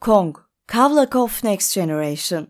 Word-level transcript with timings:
Kong, 0.00 0.36
Kavlakov 0.66 1.28
Next 1.44 1.74
Generation. 1.74 2.46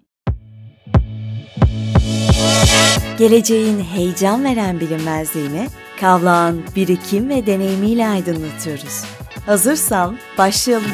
Geleceğin 3.19 3.81
heyecan 3.81 4.45
veren 4.45 4.81
bilinmezliğini 4.81 5.67
Kavlak'ın 6.01 6.65
birikim 6.77 7.29
ve 7.29 7.47
deneyimiyle 7.47 8.09
aydınlatıyoruz. 8.09 9.05
Hazırsan 9.47 10.19
başlayalım. 10.39 10.91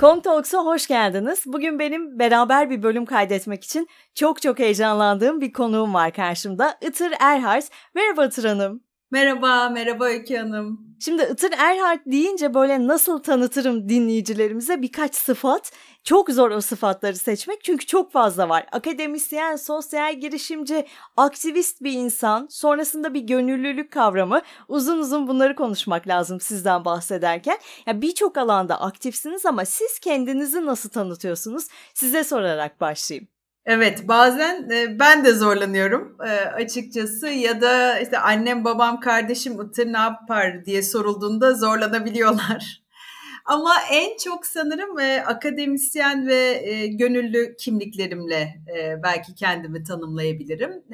Kong 0.00 0.24
Talks'a 0.24 0.58
hoş 0.58 0.86
geldiniz. 0.86 1.42
Bugün 1.46 1.78
benim 1.78 2.18
beraber 2.18 2.70
bir 2.70 2.82
bölüm 2.82 3.04
kaydetmek 3.04 3.64
için 3.64 3.88
çok 4.14 4.42
çok 4.42 4.58
heyecanlandığım 4.58 5.40
bir 5.40 5.52
konuğum 5.52 5.94
var 5.94 6.12
karşımda. 6.12 6.78
Itır 6.82 7.12
Erhard. 7.20 7.62
Merhaba 7.94 8.26
Itır 8.26 8.44
Hanım. 8.44 8.89
Merhaba, 9.12 9.68
merhaba 9.68 10.04
Öykü 10.04 10.36
Hanım. 10.36 10.80
Şimdi 11.00 11.22
Itır 11.22 11.52
Erhard 11.58 12.00
deyince 12.06 12.54
böyle 12.54 12.86
nasıl 12.86 13.18
tanıtırım 13.18 13.88
dinleyicilerimize 13.88 14.82
birkaç 14.82 15.14
sıfat. 15.14 15.72
Çok 16.04 16.30
zor 16.30 16.50
o 16.50 16.60
sıfatları 16.60 17.16
seçmek 17.16 17.64
çünkü 17.64 17.86
çok 17.86 18.12
fazla 18.12 18.48
var. 18.48 18.66
Akademisyen, 18.72 19.56
sosyal 19.56 20.14
girişimci, 20.20 20.86
aktivist 21.16 21.82
bir 21.82 21.92
insan, 21.92 22.46
sonrasında 22.50 23.14
bir 23.14 23.20
gönüllülük 23.20 23.92
kavramı. 23.92 24.40
Uzun 24.68 24.98
uzun 24.98 25.28
bunları 25.28 25.54
konuşmak 25.54 26.08
lazım 26.08 26.40
sizden 26.40 26.84
bahsederken. 26.84 27.58
Ya 27.86 28.02
birçok 28.02 28.38
alanda 28.38 28.80
aktifsiniz 28.80 29.46
ama 29.46 29.64
siz 29.64 29.98
kendinizi 29.98 30.66
nasıl 30.66 30.90
tanıtıyorsunuz? 30.90 31.68
Size 31.94 32.24
sorarak 32.24 32.80
başlayayım. 32.80 33.28
Evet 33.66 34.08
bazen 34.08 34.70
e, 34.70 34.98
ben 34.98 35.24
de 35.24 35.32
zorlanıyorum 35.32 36.16
e, 36.26 36.30
açıkçası 36.30 37.28
ya 37.28 37.60
da 37.60 38.00
işte 38.00 38.18
annem 38.18 38.64
babam 38.64 39.00
kardeşim 39.00 39.62
Itır 39.62 39.86
ne 39.92 39.98
yapar 39.98 40.64
diye 40.64 40.82
sorulduğunda 40.82 41.54
zorlanabiliyorlar. 41.54 42.82
Ama 43.44 43.74
en 43.92 44.16
çok 44.16 44.46
sanırım 44.46 44.98
e, 44.98 45.24
akademisyen 45.26 46.26
ve 46.26 46.62
e, 46.64 46.86
gönüllü 46.86 47.56
kimliklerimle 47.58 48.54
belki 49.02 49.34
kendimi 49.34 49.84
tanımlayabilirim. 49.84 50.84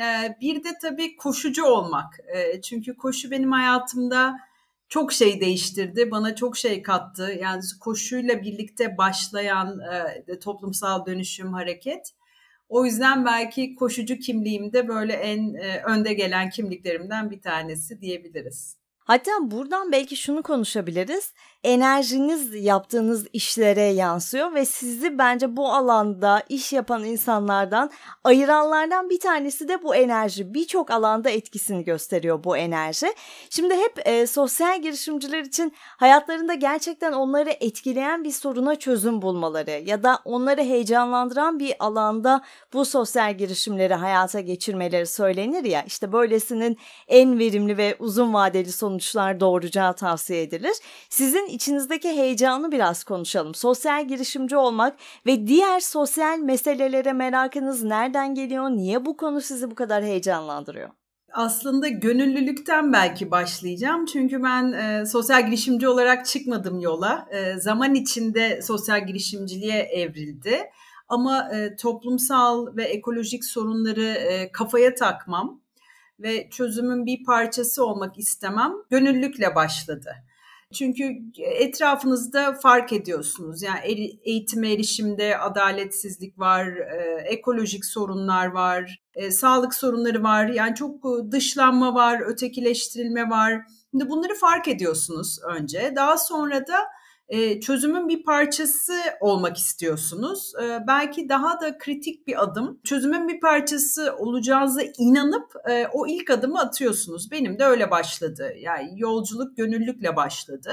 Bir 0.40 0.64
de 0.64 0.68
tabii 0.82 1.16
koşucu 1.16 1.64
olmak. 1.64 2.20
Çünkü 2.62 2.96
koşu 2.96 3.30
benim 3.30 3.52
hayatımda 3.52 4.36
çok 4.88 5.12
şey 5.12 5.40
değiştirdi, 5.40 6.10
bana 6.10 6.34
çok 6.34 6.56
şey 6.56 6.82
kattı. 6.82 7.36
Yani 7.40 7.62
koşuyla 7.80 8.42
birlikte 8.42 8.98
başlayan 8.98 9.80
toplumsal 10.40 11.06
dönüşüm, 11.06 11.52
hareket 11.52 12.12
o 12.68 12.84
yüzden 12.84 13.24
belki 13.24 13.74
koşucu 13.74 14.18
kimliğimde 14.18 14.88
böyle 14.88 15.12
en 15.12 15.54
e, 15.54 15.82
önde 15.82 16.14
gelen 16.14 16.50
kimliklerimden 16.50 17.30
bir 17.30 17.40
tanesi 17.40 18.00
diyebiliriz. 18.00 18.76
Hatta 18.98 19.30
buradan 19.40 19.92
belki 19.92 20.16
şunu 20.16 20.42
konuşabiliriz. 20.42 21.32
Enerjiniz 21.66 22.54
yaptığınız 22.54 23.26
işlere 23.32 23.82
yansıyor 23.82 24.54
ve 24.54 24.64
sizi 24.64 25.18
bence 25.18 25.56
bu 25.56 25.72
alanda 25.72 26.42
iş 26.48 26.72
yapan 26.72 27.04
insanlardan 27.04 27.90
ayıranlardan 28.24 29.10
bir 29.10 29.20
tanesi 29.20 29.68
de 29.68 29.82
bu 29.82 29.94
enerji. 29.94 30.54
Birçok 30.54 30.90
alanda 30.90 31.30
etkisini 31.30 31.84
gösteriyor 31.84 32.44
bu 32.44 32.56
enerji. 32.56 33.06
Şimdi 33.50 33.74
hep 33.74 34.08
e, 34.08 34.26
sosyal 34.26 34.82
girişimciler 34.82 35.40
için 35.40 35.72
hayatlarında 35.78 36.54
gerçekten 36.54 37.12
onları 37.12 37.50
etkileyen 37.50 38.24
bir 38.24 38.32
soruna 38.32 38.76
çözüm 38.76 39.22
bulmaları 39.22 39.82
ya 39.86 40.02
da 40.02 40.18
onları 40.24 40.60
heyecanlandıran 40.60 41.58
bir 41.58 41.74
alanda 41.78 42.42
bu 42.72 42.84
sosyal 42.84 43.38
girişimleri 43.38 43.94
hayata 43.94 44.40
geçirmeleri 44.40 45.06
söylenir 45.06 45.64
ya. 45.64 45.82
İşte 45.86 46.12
böylesinin 46.12 46.78
en 47.08 47.38
verimli 47.38 47.76
ve 47.76 47.96
uzun 47.98 48.34
vadeli 48.34 48.72
sonuçlar 48.72 49.40
doğuracağı 49.40 49.94
tavsiye 49.94 50.42
edilir. 50.42 50.72
Sizin 51.10 51.55
içinizdeki 51.56 52.08
heyecanı 52.08 52.72
biraz 52.72 53.04
konuşalım. 53.04 53.54
Sosyal 53.54 54.08
girişimci 54.08 54.56
olmak 54.56 54.96
ve 55.26 55.46
diğer 55.46 55.80
sosyal 55.80 56.38
meselelere 56.38 57.12
merakınız 57.12 57.82
nereden 57.82 58.34
geliyor? 58.34 58.70
Niye 58.70 59.06
bu 59.06 59.16
konu 59.16 59.40
sizi 59.40 59.70
bu 59.70 59.74
kadar 59.74 60.04
heyecanlandırıyor? 60.04 60.90
Aslında 61.32 61.88
gönüllülükten 61.88 62.92
belki 62.92 63.30
başlayacağım. 63.30 64.06
Çünkü 64.06 64.42
ben 64.42 64.72
e, 64.72 65.06
sosyal 65.06 65.46
girişimci 65.46 65.88
olarak 65.88 66.26
çıkmadım 66.26 66.80
yola. 66.80 67.28
E, 67.30 67.60
zaman 67.60 67.94
içinde 67.94 68.62
sosyal 68.62 69.06
girişimciliğe 69.06 69.78
evrildi. 69.82 70.70
Ama 71.08 71.48
e, 71.54 71.76
toplumsal 71.76 72.76
ve 72.76 72.84
ekolojik 72.84 73.44
sorunları 73.44 74.04
e, 74.04 74.52
kafaya 74.52 74.94
takmam 74.94 75.60
ve 76.18 76.50
çözümün 76.50 77.06
bir 77.06 77.24
parçası 77.24 77.86
olmak 77.86 78.18
istemem 78.18 78.72
gönüllükle 78.90 79.54
başladı. 79.54 80.25
Çünkü 80.74 81.16
etrafınızda 81.38 82.54
fark 82.62 82.92
ediyorsunuz. 82.92 83.62
Yani 83.62 84.18
eğitime 84.24 84.72
erişimde 84.72 85.38
adaletsizlik 85.38 86.38
var, 86.38 86.66
e, 86.66 87.22
ekolojik 87.24 87.84
sorunlar 87.84 88.46
var, 88.46 89.02
e, 89.14 89.30
sağlık 89.30 89.74
sorunları 89.74 90.22
var. 90.22 90.46
Yani 90.46 90.74
çok 90.74 91.04
dışlanma 91.32 91.94
var, 91.94 92.20
ötekileştirilme 92.26 93.30
var. 93.30 93.62
Şimdi 93.90 94.08
bunları 94.10 94.34
fark 94.34 94.68
ediyorsunuz 94.68 95.38
önce. 95.54 95.92
Daha 95.96 96.18
sonra 96.18 96.66
da 96.66 96.78
e, 97.28 97.60
çözümün 97.60 98.08
bir 98.08 98.24
parçası 98.24 98.92
olmak 99.20 99.56
istiyorsunuz. 99.56 100.52
E, 100.62 100.86
belki 100.86 101.28
daha 101.28 101.60
da 101.60 101.78
kritik 101.78 102.26
bir 102.26 102.42
adım. 102.42 102.80
Çözümün 102.84 103.28
bir 103.28 103.40
parçası 103.40 104.14
olacağınıza 104.18 104.80
inanıp 104.98 105.52
e, 105.70 105.86
o 105.92 106.06
ilk 106.06 106.30
adımı 106.30 106.60
atıyorsunuz. 106.60 107.30
Benim 107.30 107.58
de 107.58 107.64
öyle 107.64 107.90
başladı. 107.90 108.52
Yani 108.60 108.92
yolculuk 108.96 109.56
gönüllükle 109.56 110.16
başladı. 110.16 110.72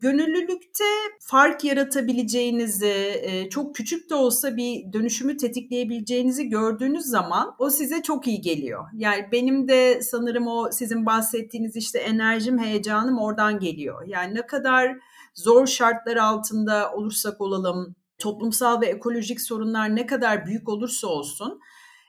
Gönüllülükte 0.00 0.84
fark 1.20 1.64
yaratabileceğinizi, 1.64 3.48
çok 3.50 3.74
küçük 3.74 4.10
de 4.10 4.14
olsa 4.14 4.56
bir 4.56 4.92
dönüşümü 4.92 5.36
tetikleyebileceğinizi 5.36 6.48
gördüğünüz 6.48 7.04
zaman 7.04 7.54
o 7.58 7.70
size 7.70 8.02
çok 8.02 8.26
iyi 8.26 8.40
geliyor. 8.40 8.84
Yani 8.94 9.28
benim 9.32 9.68
de 9.68 10.02
sanırım 10.02 10.46
o 10.46 10.70
sizin 10.72 11.06
bahsettiğiniz 11.06 11.76
işte 11.76 11.98
enerjim, 11.98 12.58
heyecanım 12.58 13.18
oradan 13.18 13.58
geliyor. 13.58 14.06
Yani 14.06 14.34
ne 14.34 14.46
kadar 14.46 14.96
zor 15.34 15.66
şartlar 15.66 16.16
altında 16.16 16.92
olursak 16.92 17.40
olalım, 17.40 17.94
toplumsal 18.18 18.80
ve 18.80 18.86
ekolojik 18.86 19.40
sorunlar 19.40 19.96
ne 19.96 20.06
kadar 20.06 20.46
büyük 20.46 20.68
olursa 20.68 21.06
olsun, 21.06 21.60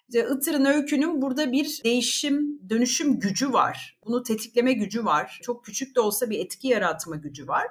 işte 0.10 0.28
Itır'ın 0.36 0.66
öykünün 0.66 1.22
burada 1.22 1.52
bir 1.52 1.82
değişim, 1.84 2.60
dönüşüm 2.70 3.20
gücü 3.20 3.54
var. 3.54 4.00
Bunu 4.06 4.24
tetikleme 4.24 4.74
gücü 4.74 5.06
var. 5.06 5.40
Çok 5.44 5.66
küçük 5.66 5.96
de 5.96 6.00
olsa 6.00 6.30
bir 6.30 6.40
etki 6.40 6.68
yaratma 6.68 7.16
gücü 7.16 7.48
var. 7.48 7.68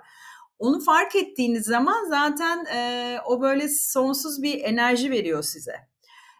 Onu 0.58 0.80
fark 0.80 1.16
ettiğiniz 1.16 1.64
zaman 1.64 2.04
zaten 2.08 2.64
e, 2.64 3.18
o 3.26 3.40
böyle 3.40 3.68
sonsuz 3.68 4.42
bir 4.42 4.60
enerji 4.60 5.10
veriyor 5.10 5.42
size. 5.42 5.74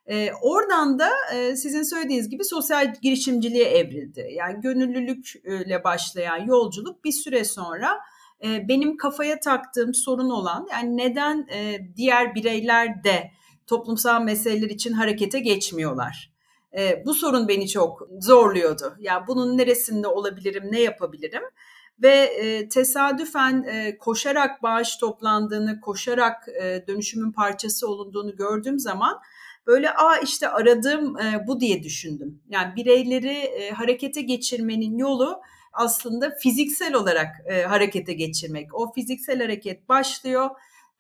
E, 0.07 0.33
oradan 0.43 0.99
da 0.99 1.11
e, 1.35 1.57
sizin 1.57 1.83
söylediğiniz 1.83 2.29
gibi 2.29 2.45
sosyal 2.45 2.95
girişimciliğe 3.03 3.65
evrildi. 3.65 4.29
Yani 4.31 4.61
gönüllülükle 4.61 5.85
başlayan 5.85 6.47
yolculuk 6.47 7.05
bir 7.05 7.13
süre 7.13 7.45
sonra 7.45 8.01
benim 8.45 8.97
kafaya 8.97 9.41
taktığım 9.41 9.95
sorun 9.95 10.31
olan 10.31 10.67
yani 10.71 10.97
neden 10.97 11.47
diğer 11.97 12.35
bireyler 12.35 13.05
de 13.05 13.31
toplumsal 13.67 14.23
meseleler 14.23 14.71
için 14.71 14.93
harekete 14.93 15.41
geçmiyorlar? 15.41 16.35
bu 17.07 17.15
sorun 17.15 17.49
beni 17.49 17.69
çok 17.69 18.09
zorluyordu. 18.21 18.97
Yani 19.01 19.27
bunun 19.27 19.59
neresinde 19.59 20.09
olabilirim, 20.09 20.65
ne 20.71 20.81
yapabilirim? 20.81 21.43
Ve 22.03 22.09
e, 22.09 22.69
tesadüfen 22.69 23.63
e, 23.63 23.99
koşarak 23.99 24.63
bağış 24.63 24.97
toplandığını, 24.97 25.81
koşarak 25.81 26.49
e, 26.63 26.85
dönüşümün 26.87 27.33
parçası 27.33 27.89
olunduğunu 27.89 28.37
gördüğüm 28.37 28.79
zaman 28.79 29.21
böyle 29.67 29.91
aa 29.91 30.19
işte 30.19 30.49
aradığım 30.49 31.19
e, 31.19 31.45
bu 31.47 31.61
diye 31.61 31.83
düşündüm. 31.83 32.43
Yani 32.49 32.77
bireyleri 32.77 33.37
e, 33.37 33.71
harekete 33.71 34.23
geçirmenin 34.23 34.99
yolu 34.99 35.41
aslında 35.75 36.31
fiziksel 36.39 36.95
olarak 36.95 37.37
e, 37.47 37.63
harekete 37.63 38.13
geçirmek. 38.13 38.75
O 38.75 38.93
fiziksel 38.93 39.41
hareket 39.41 39.89
başlıyor. 39.89 40.51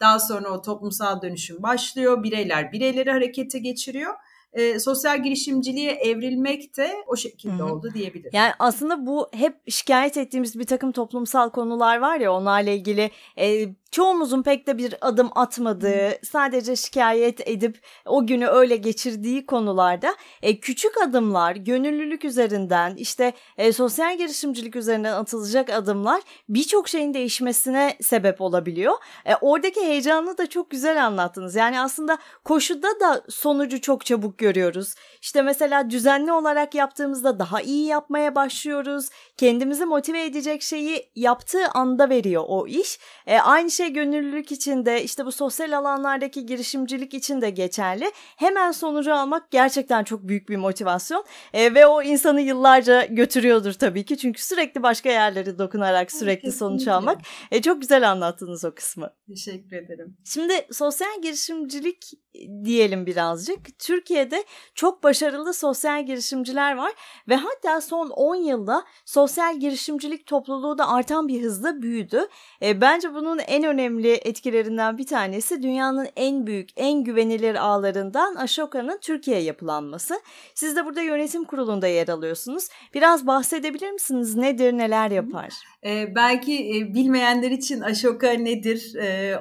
Daha 0.00 0.20
sonra 0.20 0.48
o 0.50 0.62
toplumsal 0.62 1.22
dönüşüm 1.22 1.62
başlıyor. 1.62 2.22
Bireyler 2.22 2.72
bireyleri 2.72 3.10
harekete 3.10 3.58
geçiriyor 3.58 4.14
e, 4.54 4.78
sosyal 4.78 5.22
girişimciliğe 5.22 5.90
evrilmek 5.92 6.76
de 6.76 6.94
o 7.06 7.16
şekilde 7.16 7.54
Hı-hı. 7.54 7.72
oldu 7.72 7.88
diyebilirim. 7.94 8.30
Yani 8.32 8.52
aslında 8.58 9.06
bu 9.06 9.28
hep 9.32 9.70
şikayet 9.70 10.16
ettiğimiz 10.16 10.58
bir 10.58 10.66
takım 10.66 10.92
toplumsal 10.92 11.50
konular 11.50 11.98
var 11.98 12.20
ya 12.20 12.32
onlarla 12.32 12.70
ilgili 12.70 13.10
e, 13.38 13.68
çoğumuzun 13.94 14.42
pek 14.42 14.66
de 14.66 14.78
bir 14.78 14.94
adım 15.00 15.30
atmadığı, 15.34 16.08
hmm. 16.08 16.18
sadece 16.22 16.76
şikayet 16.76 17.48
edip 17.48 17.80
o 18.06 18.26
günü 18.26 18.46
öyle 18.46 18.76
geçirdiği 18.76 19.46
konularda 19.46 20.14
e, 20.42 20.60
küçük 20.60 20.92
adımlar, 21.02 21.56
gönüllülük 21.56 22.24
üzerinden, 22.24 22.96
işte 22.96 23.32
e, 23.58 23.72
sosyal 23.72 24.18
girişimcilik 24.18 24.76
üzerinden 24.76 25.12
atılacak 25.12 25.70
adımlar 25.70 26.22
birçok 26.48 26.88
şeyin 26.88 27.14
değişmesine 27.14 27.96
sebep 28.00 28.40
olabiliyor. 28.40 28.94
E, 29.26 29.34
oradaki 29.40 29.80
heyecanı 29.80 30.38
da 30.38 30.46
çok 30.46 30.70
güzel 30.70 31.06
anlattınız. 31.06 31.54
Yani 31.54 31.80
aslında 31.80 32.18
koşuda 32.44 33.00
da 33.00 33.22
sonucu 33.28 33.80
çok 33.80 34.06
çabuk 34.06 34.38
görüyoruz. 34.44 34.94
İşte 35.22 35.42
mesela 35.42 35.90
düzenli 35.90 36.32
olarak 36.32 36.74
yaptığımızda 36.74 37.38
daha 37.38 37.60
iyi 37.60 37.86
yapmaya 37.86 38.34
başlıyoruz. 38.34 39.08
Kendimizi 39.36 39.84
motive 39.84 40.24
edecek 40.24 40.62
şeyi 40.62 41.10
yaptığı 41.14 41.68
anda 41.68 42.08
veriyor 42.08 42.44
o 42.46 42.66
iş. 42.66 42.98
E, 43.26 43.38
aynı 43.38 43.70
şey 43.70 43.92
gönüllülük 43.92 44.52
için 44.52 44.86
de 44.86 45.04
işte 45.04 45.26
bu 45.26 45.32
sosyal 45.32 45.72
alanlardaki 45.72 46.46
girişimcilik 46.46 47.14
için 47.14 47.40
de 47.40 47.50
geçerli. 47.50 48.12
Hemen 48.36 48.72
sonucu 48.72 49.14
almak 49.14 49.50
gerçekten 49.50 50.04
çok 50.04 50.28
büyük 50.28 50.48
bir 50.48 50.56
motivasyon 50.56 51.24
e, 51.52 51.74
ve 51.74 51.86
o 51.86 52.02
insanı 52.02 52.40
yıllarca 52.40 53.04
götürüyordur 53.04 53.72
tabii 53.72 54.04
ki. 54.04 54.18
Çünkü 54.18 54.42
sürekli 54.42 54.82
başka 54.82 55.08
yerlere 55.10 55.58
dokunarak 55.58 56.12
sürekli 56.12 56.42
Kesinlikle. 56.42 56.58
sonuç 56.58 56.88
almak. 56.88 57.20
E, 57.50 57.62
çok 57.62 57.80
güzel 57.80 58.10
anlattınız 58.10 58.64
o 58.64 58.74
kısmı. 58.74 59.10
Teşekkür 59.28 59.76
ederim. 59.76 60.16
Şimdi 60.24 60.52
sosyal 60.72 61.22
girişimcilik 61.22 62.23
diyelim 62.64 63.06
birazcık. 63.06 63.78
Türkiye'de 63.78 64.44
çok 64.74 65.02
başarılı 65.02 65.54
sosyal 65.54 66.06
girişimciler 66.06 66.76
var 66.76 66.92
ve 67.28 67.36
hatta 67.36 67.80
son 67.80 68.10
10 68.10 68.34
yılda 68.34 68.84
sosyal 69.04 69.60
girişimcilik 69.60 70.26
topluluğu 70.26 70.78
da 70.78 70.88
artan 70.88 71.28
bir 71.28 71.42
hızla 71.42 71.82
büyüdü. 71.82 72.28
E, 72.62 72.80
bence 72.80 73.14
bunun 73.14 73.38
en 73.38 73.64
önemli 73.64 74.12
etkilerinden 74.12 74.98
bir 74.98 75.06
tanesi 75.06 75.62
dünyanın 75.62 76.08
en 76.16 76.46
büyük, 76.46 76.68
en 76.76 77.04
güvenilir 77.04 77.54
ağlarından 77.54 78.34
Ashoka'nın 78.34 78.98
Türkiye 78.98 79.40
yapılanması. 79.40 80.20
Siz 80.54 80.76
de 80.76 80.84
burada 80.84 81.00
yönetim 81.00 81.44
kurulunda 81.44 81.86
yer 81.86 82.08
alıyorsunuz. 82.08 82.68
Biraz 82.94 83.26
bahsedebilir 83.26 83.90
misiniz? 83.90 84.36
Nedir, 84.36 84.72
neler 84.72 85.10
yapar? 85.10 85.54
Belki 86.14 86.86
bilmeyenler 86.94 87.50
için 87.50 87.80
Ashoka 87.80 88.30
nedir? 88.30 88.92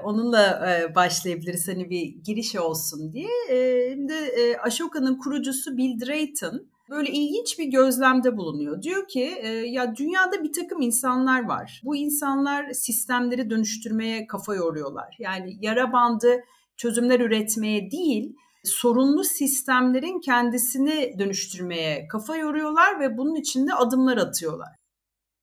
Onunla 0.03 0.61
başlayabiliriz. 0.95 1.67
Hani 1.67 1.89
bir 1.89 2.15
giriş 2.25 2.55
olsun 2.55 3.13
diye. 3.13 3.29
Şimdi 3.91 4.13
Ashoka'nın 4.63 5.17
kurucusu 5.17 5.77
Bill 5.77 5.99
Drayton 6.05 6.67
böyle 6.89 7.11
ilginç 7.11 7.59
bir 7.59 7.65
gözlemde 7.65 8.37
bulunuyor. 8.37 8.81
Diyor 8.81 9.07
ki 9.07 9.35
ya 9.65 9.95
dünyada 9.95 10.43
bir 10.43 10.53
takım 10.53 10.81
insanlar 10.81 11.47
var. 11.47 11.81
Bu 11.83 11.95
insanlar 11.95 12.71
sistemleri 12.71 13.49
dönüştürmeye 13.49 14.27
kafa 14.27 14.55
yoruyorlar. 14.55 15.15
Yani 15.19 15.57
yara 15.61 15.93
bandı 15.93 16.43
çözümler 16.77 17.19
üretmeye 17.19 17.91
değil, 17.91 18.35
sorunlu 18.63 19.23
sistemlerin 19.23 20.19
kendisini 20.19 21.19
dönüştürmeye 21.19 22.07
kafa 22.07 22.37
yoruyorlar 22.37 22.99
ve 22.99 23.17
bunun 23.17 23.35
için 23.35 23.67
de 23.67 23.73
adımlar 23.73 24.17
atıyorlar. 24.17 24.82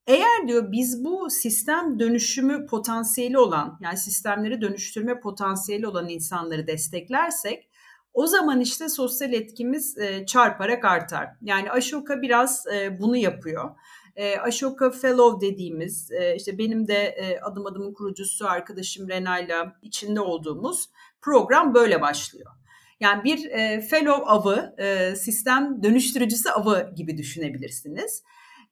Eğer 0.07 0.47
diyor 0.47 0.71
biz 0.71 1.03
bu 1.03 1.29
sistem 1.29 1.99
dönüşümü 1.99 2.65
potansiyeli 2.65 3.37
olan 3.37 3.79
yani 3.81 3.97
sistemleri 3.97 4.61
dönüştürme 4.61 5.19
potansiyeli 5.19 5.87
olan 5.87 6.09
insanları 6.09 6.67
desteklersek 6.67 7.71
o 8.13 8.27
zaman 8.27 8.59
işte 8.59 8.89
sosyal 8.89 9.33
etkimiz 9.33 9.97
e, 9.97 10.25
çarparak 10.25 10.85
artar. 10.85 11.27
Yani 11.41 11.71
Ashoka 11.71 12.21
biraz 12.21 12.67
e, 12.67 12.99
bunu 12.99 13.17
yapıyor. 13.17 13.69
E, 14.15 14.37
Ashoka 14.37 14.91
Fellow 14.91 15.47
dediğimiz 15.47 16.09
işte 16.35 16.57
benim 16.57 16.87
de 16.87 17.15
adım 17.43 17.65
adımın 17.65 17.93
kurucusu 17.93 18.47
arkadaşım 18.47 19.09
Rena'yla 19.09 19.75
içinde 19.81 20.21
olduğumuz 20.21 20.89
program 21.21 21.73
böyle 21.73 22.01
başlıyor. 22.01 22.51
Yani 22.99 23.23
bir 23.23 23.49
fellow 23.81 24.25
avı, 24.25 24.75
sistem 25.17 25.83
dönüştürücüsü 25.83 26.49
avı 26.49 26.93
gibi 26.95 27.17
düşünebilirsiniz. 27.17 28.23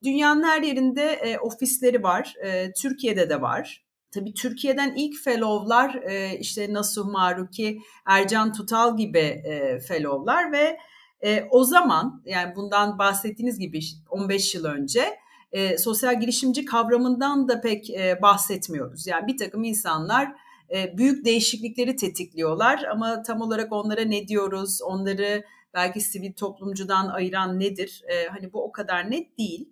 Dünyanın 0.04 0.44
her 0.44 0.62
yerinde 0.62 1.04
e, 1.04 1.40
ofisleri 1.40 2.04
var. 2.04 2.36
E, 2.44 2.72
Türkiye'de 2.74 3.30
de 3.30 3.42
var. 3.42 3.86
Tabii 4.12 4.34
Türkiye'den 4.34 4.96
ilk 4.96 5.24
fellow'lar 5.24 5.96
e, 5.96 6.40
işte 6.40 6.74
Nasuh 6.74 7.06
Maruki, 7.06 7.80
Ercan 8.06 8.54
Tutal 8.54 8.98
gibi 8.98 9.20
e, 9.20 9.80
fellow'lar 9.80 10.52
ve 10.52 10.78
e, 11.22 11.48
o 11.52 11.64
zaman 11.64 12.22
yani 12.26 12.56
bundan 12.56 13.00
bahsettiğiniz 13.00 13.60
gibi 13.60 13.80
15 14.10 14.56
yıl 14.56 14.66
önce 14.66 15.18
e, 15.52 15.78
sosyal 15.78 16.20
girişimci 16.20 16.66
kavramından 16.66 17.48
da 17.48 17.62
pek 17.62 17.90
e, 17.90 18.22
bahsetmiyoruz. 18.22 19.08
Yani 19.08 19.28
bir 19.28 19.38
takım 19.38 19.64
insanlar 19.64 20.32
e, 20.76 20.98
büyük 20.98 21.26
değişiklikleri 21.26 21.96
tetikliyorlar 21.96 22.84
ama 22.84 23.24
tam 23.24 23.42
olarak 23.42 23.74
onlara 23.74 24.02
ne 24.02 24.28
diyoruz, 24.28 24.82
onları 24.82 25.44
belki 25.74 26.02
sivil 26.02 26.34
toplumcudan 26.34 27.08
ayıran 27.08 27.60
nedir? 27.60 28.04
E, 28.08 28.28
hani 28.28 28.54
bu 28.54 28.64
o 28.64 28.72
kadar 28.72 29.12
net 29.12 29.38
değil. 29.38 29.70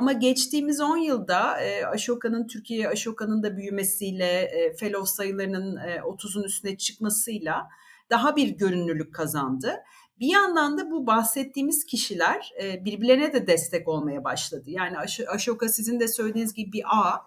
Ama 0.00 0.12
geçtiğimiz 0.12 0.80
10 0.80 0.96
yılda 0.96 1.60
e, 1.60 1.86
Ashoka'nın 1.86 2.46
Türkiye 2.46 2.88
Ashoka'nın 2.88 3.42
da 3.42 3.56
büyümesiyle, 3.56 4.42
e, 4.42 4.76
fellow 4.76 5.06
sayılarının 5.06 5.76
e, 5.76 5.96
30'un 5.96 6.42
üstüne 6.42 6.76
çıkmasıyla 6.76 7.68
daha 8.10 8.36
bir 8.36 8.48
görünürlük 8.48 9.14
kazandı. 9.14 9.76
Bir 10.20 10.26
yandan 10.26 10.78
da 10.78 10.90
bu 10.90 11.06
bahsettiğimiz 11.06 11.84
kişiler 11.84 12.52
e, 12.62 12.84
birbirlerine 12.84 13.32
de 13.32 13.46
destek 13.46 13.88
olmaya 13.88 14.24
başladı. 14.24 14.64
Yani 14.66 14.96
Ashoka 15.28 15.68
sizin 15.68 16.00
de 16.00 16.08
söylediğiniz 16.08 16.54
gibi 16.54 16.72
bir 16.72 16.82
ağ 16.86 17.22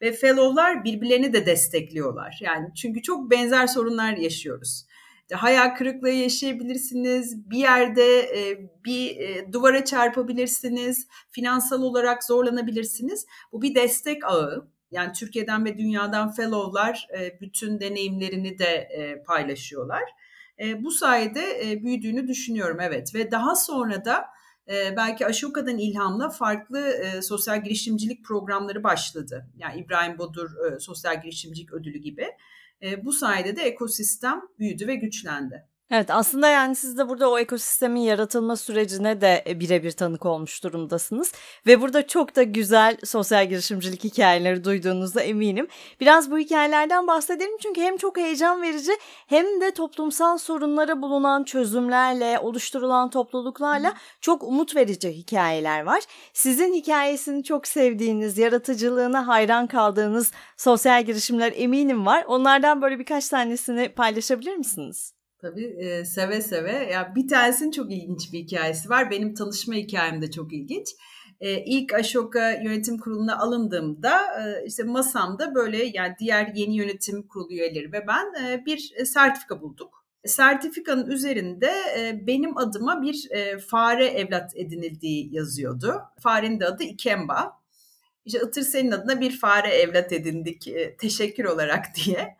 ve 0.00 0.12
fellow'lar 0.12 0.84
birbirlerini 0.84 1.32
de 1.32 1.46
destekliyorlar. 1.46 2.38
Yani 2.42 2.68
çünkü 2.74 3.02
çok 3.02 3.30
benzer 3.30 3.66
sorunlar 3.66 4.16
yaşıyoruz 4.16 4.85
hayal 5.34 5.74
kırıklığı 5.74 6.10
yaşayabilirsiniz, 6.10 7.50
bir 7.50 7.58
yerde 7.58 8.20
e, 8.20 8.70
bir 8.84 9.16
e, 9.16 9.52
duvara 9.52 9.84
çarpabilirsiniz, 9.84 11.06
finansal 11.30 11.82
olarak 11.82 12.24
zorlanabilirsiniz. 12.24 13.26
Bu 13.52 13.62
bir 13.62 13.74
destek 13.74 14.24
ağı. 14.24 14.68
Yani 14.90 15.12
Türkiye'den 15.12 15.64
ve 15.64 15.78
dünyadan 15.78 16.30
fellow'lar 16.30 17.08
e, 17.18 17.40
bütün 17.40 17.80
deneyimlerini 17.80 18.58
de 18.58 18.74
e, 18.74 19.22
paylaşıyorlar. 19.22 20.02
E, 20.60 20.84
bu 20.84 20.90
sayede 20.90 21.70
e, 21.70 21.82
büyüdüğünü 21.82 22.28
düşünüyorum 22.28 22.80
evet 22.80 23.14
ve 23.14 23.30
daha 23.30 23.56
sonra 23.56 24.04
da 24.04 24.26
e, 24.68 24.96
belki 24.96 25.26
Ashoka'dan 25.26 25.78
ilhamla 25.78 26.28
farklı 26.30 26.88
e, 26.88 27.22
sosyal 27.22 27.64
girişimcilik 27.64 28.24
programları 28.24 28.84
başladı. 28.84 29.46
Yani 29.56 29.80
İbrahim 29.80 30.18
Bodur 30.18 30.50
e, 30.66 30.78
Sosyal 30.78 31.22
Girişimcilik 31.22 31.72
Ödülü 31.72 31.98
gibi. 31.98 32.26
E, 32.82 33.04
bu 33.04 33.12
sayede 33.12 33.56
de 33.56 33.62
ekosistem 33.62 34.40
büyüdü 34.58 34.86
ve 34.86 34.94
güçlendi. 34.94 35.68
Evet 35.90 36.10
aslında 36.10 36.48
yani 36.48 36.76
siz 36.76 36.98
de 36.98 37.08
burada 37.08 37.30
o 37.30 37.38
ekosistemin 37.38 38.00
yaratılma 38.00 38.56
sürecine 38.56 39.20
de 39.20 39.44
e, 39.46 39.60
birebir 39.60 39.92
tanık 39.92 40.26
olmuş 40.26 40.64
durumdasınız. 40.64 41.32
Ve 41.66 41.80
burada 41.80 42.06
çok 42.06 42.36
da 42.36 42.42
güzel 42.42 42.96
sosyal 43.04 43.48
girişimcilik 43.48 44.04
hikayeleri 44.04 44.64
duyduğunuzda 44.64 45.22
eminim. 45.22 45.68
Biraz 46.00 46.30
bu 46.30 46.38
hikayelerden 46.38 47.06
bahsedelim 47.06 47.58
çünkü 47.62 47.80
hem 47.80 47.96
çok 47.96 48.16
heyecan 48.16 48.62
verici 48.62 48.92
hem 49.26 49.60
de 49.60 49.70
toplumsal 49.70 50.38
sorunlara 50.38 51.02
bulunan 51.02 51.44
çözümlerle, 51.44 52.38
oluşturulan 52.38 53.10
topluluklarla 53.10 53.94
çok 54.20 54.42
umut 54.42 54.76
verici 54.76 55.12
hikayeler 55.12 55.82
var. 55.82 56.02
Sizin 56.32 56.74
hikayesini 56.74 57.44
çok 57.44 57.66
sevdiğiniz, 57.66 58.38
yaratıcılığına 58.38 59.26
hayran 59.28 59.66
kaldığınız 59.66 60.32
sosyal 60.56 61.04
girişimler 61.04 61.52
eminim 61.56 62.06
var. 62.06 62.24
Onlardan 62.28 62.82
böyle 62.82 62.98
birkaç 62.98 63.28
tanesini 63.28 63.88
paylaşabilir 63.88 64.56
misiniz? 64.56 65.15
Tabii 65.46 65.76
e, 65.78 66.04
seve 66.04 66.40
seve. 66.40 66.72
Ya 66.72 67.12
bir 67.14 67.28
tanesinin 67.28 67.70
çok 67.70 67.92
ilginç 67.92 68.32
bir 68.32 68.38
hikayesi 68.38 68.88
var. 68.88 69.10
Benim 69.10 69.34
tanışma 69.34 69.74
hikayem 69.74 70.22
de 70.22 70.30
çok 70.30 70.52
ilginç. 70.52 70.88
E, 71.40 71.64
ilk 71.64 71.94
Ashoka 71.94 72.50
yönetim 72.50 72.98
kuruluna 72.98 73.38
alındığımda 73.38 74.20
e, 74.20 74.66
işte 74.66 74.82
masamda 74.82 75.54
böyle 75.54 75.84
yani 75.84 76.14
diğer 76.18 76.52
yeni 76.54 76.76
yönetim 76.76 77.22
kurulu 77.22 77.52
üyeleri 77.52 77.92
ve 77.92 78.06
ben 78.06 78.44
e, 78.44 78.66
bir 78.66 78.78
sertifika 79.04 79.60
bulduk. 79.60 80.04
Sertifikanın 80.24 81.06
üzerinde 81.06 81.72
e, 81.98 82.26
benim 82.26 82.58
adıma 82.58 83.02
bir 83.02 83.28
e, 83.30 83.58
fare 83.58 84.06
evlat 84.06 84.56
edinildiği 84.56 85.34
yazıyordu. 85.34 86.02
Farenin 86.20 86.60
de 86.60 86.66
adı 86.66 86.82
Ikemba. 86.82 87.52
İşte 88.24 88.40
Itır 88.46 88.62
senin 88.62 88.90
adına 88.90 89.20
bir 89.20 89.38
fare 89.38 89.68
evlat 89.68 90.12
edindik 90.12 90.68
e, 90.68 90.96
teşekkür 90.96 91.44
olarak 91.44 91.86
diye. 92.04 92.36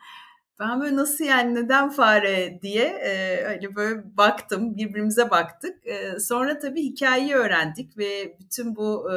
Ben 0.58 0.80
böyle 0.80 0.96
nasıl 0.96 1.24
yani 1.24 1.54
neden 1.54 1.90
fare 1.90 2.58
diye 2.62 2.84
e, 2.84 3.44
hani 3.44 3.76
böyle 3.76 4.16
baktım 4.16 4.76
birbirimize 4.76 5.30
baktık. 5.30 5.86
E, 5.86 6.20
sonra 6.20 6.58
tabii 6.58 6.82
hikayeyi 6.82 7.34
öğrendik 7.34 7.98
ve 7.98 8.36
bütün 8.40 8.76
bu 8.76 9.12
e, 9.12 9.16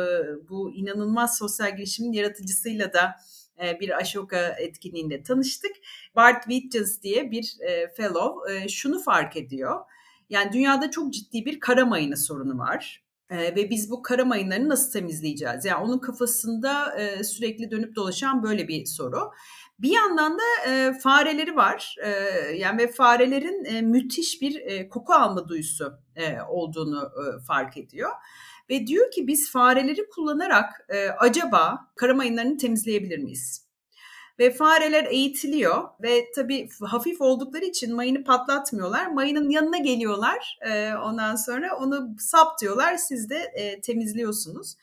bu 0.50 0.72
inanılmaz 0.72 1.38
sosyal 1.38 1.75
girişimin 1.75 2.12
yaratıcısıyla 2.12 2.93
da 2.93 3.15
e, 3.63 3.79
bir 3.79 3.98
Ashoka 3.98 4.48
etkinliğinde 4.48 5.24
tanıştık. 5.24 5.72
Bart 6.15 6.43
Wittgens 6.43 7.01
diye 7.01 7.31
bir 7.31 7.55
e, 7.60 7.93
fellow 7.93 8.55
e, 8.55 8.69
şunu 8.69 9.00
fark 9.00 9.38
ediyor. 9.38 9.79
Yani 10.29 10.53
dünyada 10.53 10.91
çok 10.91 11.13
ciddi 11.13 11.46
bir 11.46 11.60
kara 11.60 11.86
mayını 11.86 12.17
sorunu 12.17 12.58
var. 12.58 13.03
Ee, 13.29 13.38
ve 13.38 13.69
biz 13.69 13.91
bu 13.91 14.01
kara 14.01 14.25
mayınlarını 14.25 14.69
nasıl 14.69 14.91
temizleyeceğiz? 14.91 15.65
Yani 15.65 15.84
onun 15.84 16.00
kafasında 16.00 17.00
e, 17.00 17.24
sürekli 17.24 17.72
dönüp 17.72 17.96
dolaşan 17.96 18.43
böyle 18.43 18.67
bir 18.67 18.86
soru. 18.86 19.31
Bir 19.79 19.89
yandan 19.89 20.38
da 20.38 20.71
e, 20.71 20.93
fareleri 20.93 21.55
var. 21.55 21.95
E, 22.03 22.09
yani 22.55 22.77
ve 22.77 22.91
farelerin 22.91 23.65
e, 23.65 23.81
müthiş 23.81 24.41
bir 24.41 24.55
e, 24.55 24.89
koku 24.89 25.13
alma 25.13 25.48
duyusu 25.48 25.93
e, 26.15 26.41
olduğunu 26.41 27.03
e, 27.03 27.45
fark 27.45 27.77
ediyor. 27.77 28.12
Ve 28.69 28.88
diyor 28.88 29.12
ki 29.12 29.27
biz 29.27 29.51
fareleri 29.51 30.09
kullanarak 30.09 30.86
e, 30.89 31.09
acaba 31.09 31.91
kara 31.95 32.13
mayınlarını 32.13 32.57
temizleyebilir 32.57 33.19
miyiz? 33.19 33.69
ve 34.39 34.53
fareler 34.53 35.05
eğitiliyor 35.05 35.83
ve 36.01 36.31
tabii 36.36 36.69
hafif 36.81 37.21
oldukları 37.21 37.65
için 37.65 37.95
mayını 37.95 38.24
patlatmıyorlar. 38.24 39.07
Mayının 39.07 39.50
yanına 39.50 39.77
geliyorlar. 39.77 40.59
E, 40.62 40.93
ondan 40.93 41.36
sonra 41.36 41.77
onu 41.77 42.15
saptıyorlar. 42.19 42.98
Siz 42.98 43.29
de 43.29 43.38
e, 43.38 43.81
temizliyorsunuz. 43.81 44.75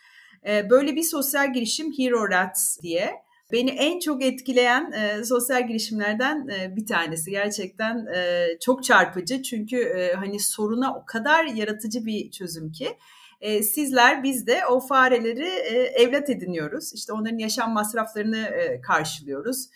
E, 0.47 0.71
böyle 0.71 0.97
bir 0.97 1.03
sosyal 1.03 1.53
girişim 1.53 1.93
Hero 1.99 2.31
Rats 2.31 2.81
diye. 2.83 3.25
Beni 3.53 3.71
en 3.71 4.00
çok 4.00 4.25
etkileyen 4.25 4.93
e, 4.93 5.25
sosyal 5.25 5.69
girişimlerden 5.69 6.49
e, 6.49 6.76
bir 6.76 6.87
tanesi. 6.87 7.31
Gerçekten 7.31 8.07
e, 8.07 8.47
çok 8.61 8.85
çarpıcı 8.85 9.43
çünkü 9.43 9.76
e, 9.76 10.15
hani 10.15 10.41
soruna 10.41 10.95
o 10.97 11.07
kadar 11.07 11.45
yaratıcı 11.45 12.07
bir 12.07 12.31
çözüm 12.31 12.73
ki. 12.73 12.97
E, 13.41 13.62
sizler 13.62 14.23
biz 14.23 14.47
de 14.47 14.67
o 14.67 14.81
fareleri 14.81 15.47
e, 15.47 15.79
evlat 15.79 16.31
ediniyoruz. 16.31 16.93
İşte 16.95 17.12
onların 17.12 17.38
yaşam 17.38 17.73
masraflarını 17.73 18.38
e, 18.38 18.81
karşılıyoruz. 18.81 19.67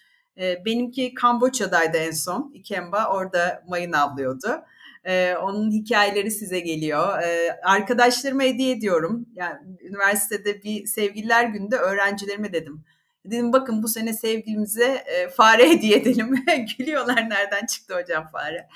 E, 0.40 0.64
benimki 0.64 1.14
Kamboçya'daydı 1.14 1.96
en 1.96 2.10
son. 2.10 2.52
Ikemba 2.54 3.12
orada 3.14 3.62
mayın 3.68 3.92
avlıyordu. 3.92 4.64
Ee, 5.04 5.34
onun 5.36 5.70
hikayeleri 5.70 6.30
size 6.30 6.60
geliyor. 6.60 7.22
Ee, 7.22 7.60
arkadaşlarıma 7.64 8.42
hediye 8.42 8.72
ediyorum. 8.72 9.26
Yani 9.34 9.58
üniversitede 9.80 10.62
bir 10.62 10.86
sevgililer 10.86 11.44
günde 11.44 11.76
öğrencilerime 11.76 12.52
dedim. 12.52 12.84
Dedim 13.24 13.52
bakın 13.52 13.82
bu 13.82 13.88
sene 13.88 14.12
sevgilimize 14.12 15.04
e, 15.06 15.28
fare 15.28 15.70
hediye 15.70 15.96
edelim. 15.96 16.44
Gülüyorlar 16.78 17.30
nereden 17.30 17.66
çıktı 17.66 17.94
hocam 17.94 18.28
fare. 18.32 18.68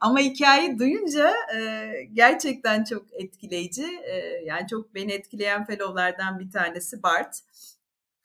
Ama 0.00 0.18
hikayeyi 0.18 0.78
duyunca 0.78 1.34
e, 1.56 1.90
gerçekten 2.12 2.84
çok 2.84 3.06
etkileyici. 3.12 3.86
E, 4.04 4.16
yani 4.44 4.66
çok 4.66 4.94
beni 4.94 5.12
etkileyen 5.12 5.64
fellowlardan 5.64 6.38
bir 6.38 6.50
tanesi 6.50 7.02
Bart. 7.02 7.36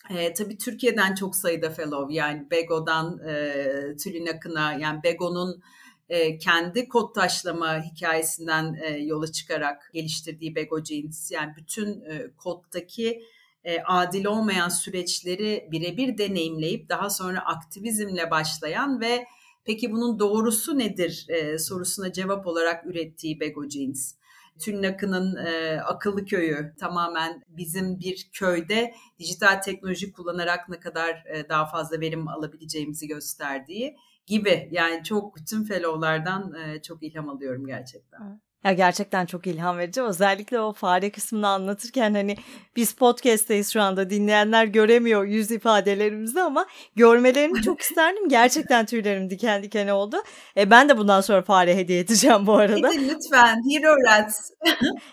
E, 0.10 0.34
tabii 0.34 0.58
Türkiye'den 0.58 1.16
çok 1.16 1.36
sayıda 1.36 1.70
fellow 1.70 2.14
yani 2.14 2.52
Bego'dan 2.52 3.20
e, 3.28 3.64
Tülin 4.04 4.28
Akın'a 4.28 4.74
yani 4.74 5.04
Bego'nun 5.04 5.64
e, 6.10 6.38
kendi 6.38 6.88
kod 6.88 7.16
taşlama 7.16 7.84
hikayesinden 7.84 8.74
e, 8.84 8.98
yola 8.98 9.32
çıkarak 9.32 9.90
geliştirdiği 9.94 10.56
Bego 10.56 10.84
Jeans 10.84 11.32
yani 11.32 11.54
bütün 11.58 12.02
e, 12.02 12.32
koddaki 12.38 13.24
e, 13.64 13.82
adil 13.82 14.26
olmayan 14.26 14.70
süreçleri 14.70 15.68
birebir 15.72 16.18
deneyimleyip 16.18 16.90
daha 16.90 17.10
sonra 17.10 17.40
aktivizmle 17.46 18.32
başlayan 18.32 19.02
ve 19.02 19.26
peki 19.66 19.92
bunun 19.92 20.20
doğrusu 20.20 20.78
nedir 20.78 21.26
e, 21.30 21.58
sorusuna 21.58 22.12
cevap 22.12 22.48
olarak 22.48 22.86
ürettiği 22.86 23.40
Bego 23.40 23.70
Jeans. 23.70 24.14
Tülin 24.60 24.84
Akın'ın 24.84 25.36
e, 25.46 25.82
Akıllı 25.82 26.26
Köyü 26.26 26.74
tamamen 26.80 27.44
bizim 27.48 28.00
bir 28.00 28.30
köyde 28.34 28.94
dijital 29.20 29.62
teknoloji 29.62 30.12
kullanarak 30.12 30.70
ne 30.70 30.80
kadar 30.80 31.24
e, 31.26 31.50
daha 31.50 31.66
fazla 31.66 32.00
verim 32.00 32.28
alabileceğimizi 32.28 33.08
gösterdiği 33.08 33.98
gibi. 34.26 34.70
Yani 34.72 35.04
çok 35.04 35.36
bütün 35.36 35.64
fellowlardan 35.64 36.54
e, 36.54 36.82
çok 36.82 37.04
ilham 37.04 37.30
alıyorum 37.30 37.66
gerçekten. 37.66 38.42
Ya 38.64 38.74
gerçekten 38.74 39.26
çok 39.26 39.48
ilham 39.48 39.78
verici. 39.78 40.02
Özellikle 40.02 40.60
o 40.60 40.74
fare 40.74 41.12
kısmını 41.12 41.48
anlatırken 41.48 42.14
hani 42.14 42.38
biz 42.76 42.94
podcast'teyiz 42.94 43.74
şu 43.74 43.82
anda 43.82 44.10
dinleyenler 44.10 44.66
göremiyor 44.66 45.26
yüz 45.26 45.52
ifadelerimizi 45.52 46.42
ama 46.42 46.66
görmelerini 46.96 47.62
çok 47.62 47.82
isterdim. 47.82 48.30
Gerçekten 48.30 48.86
tüylerim 48.86 49.30
diken 49.30 49.64
diken 49.64 49.88
oldu. 49.88 50.18
E, 50.58 50.70
ben 50.70 50.90
de 50.90 50.98
bundan 50.98 51.22
sonra 51.22 51.42
fare 51.42 51.76
hediye 51.76 52.00
edeceğim 52.00 52.48
bu 52.48 52.54
arada. 52.54 52.90
Edin 52.90 53.10
lütfen. 53.10 53.62
Hero 53.72 53.96
Rats. 54.08 54.52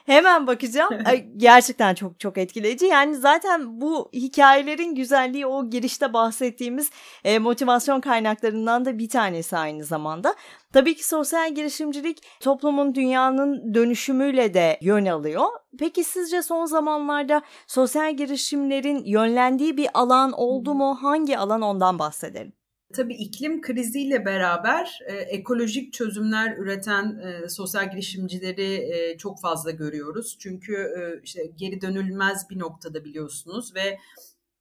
Hemen 0.07 0.47
bakacağım. 0.47 0.91
Gerçekten 1.37 1.95
çok 1.95 2.21
çok 2.21 2.39
etkileyici. 2.39 2.87
Yani 2.87 3.17
zaten 3.17 3.81
bu 3.81 4.11
hikayelerin 4.13 4.95
güzelliği 4.95 5.47
o 5.47 5.71
girişte 5.71 6.13
bahsettiğimiz 6.13 6.91
e, 7.25 7.39
motivasyon 7.39 8.01
kaynaklarından 8.01 8.85
da 8.85 8.99
bir 8.99 9.09
tanesi 9.09 9.57
aynı 9.57 9.85
zamanda. 9.85 10.35
Tabii 10.73 10.95
ki 10.95 11.09
sosyal 11.09 11.55
girişimcilik 11.55 12.23
toplumun 12.41 12.95
dünyanın 12.95 13.75
dönüşümüyle 13.75 14.55
de 14.55 14.79
yön 14.81 15.07
alıyor. 15.07 15.47
Peki 15.79 16.05
sizce 16.05 16.43
son 16.43 16.65
zamanlarda 16.65 17.43
sosyal 17.67 18.17
girişimlerin 18.17 19.05
yönlendiği 19.05 19.77
bir 19.77 19.89
alan 19.95 20.33
oldu 20.33 20.75
mu? 20.75 20.99
Hangi 21.01 21.39
alan 21.39 21.63
ondan 21.63 21.99
bahsedelim? 21.99 22.53
Tabii 22.95 23.15
iklim 23.15 23.61
kriziyle 23.61 24.25
beraber 24.25 24.99
e, 25.07 25.13
ekolojik 25.17 25.93
çözümler 25.93 26.57
üreten 26.57 27.19
e, 27.19 27.49
sosyal 27.49 27.91
girişimcileri 27.91 28.75
e, 28.75 29.19
çok 29.19 29.41
fazla 29.41 29.71
görüyoruz. 29.71 30.37
Çünkü 30.41 30.75
e, 30.75 31.21
işte 31.25 31.43
geri 31.57 31.81
dönülmez 31.81 32.51
bir 32.51 32.59
noktada 32.59 33.05
biliyorsunuz 33.05 33.75
ve 33.75 33.99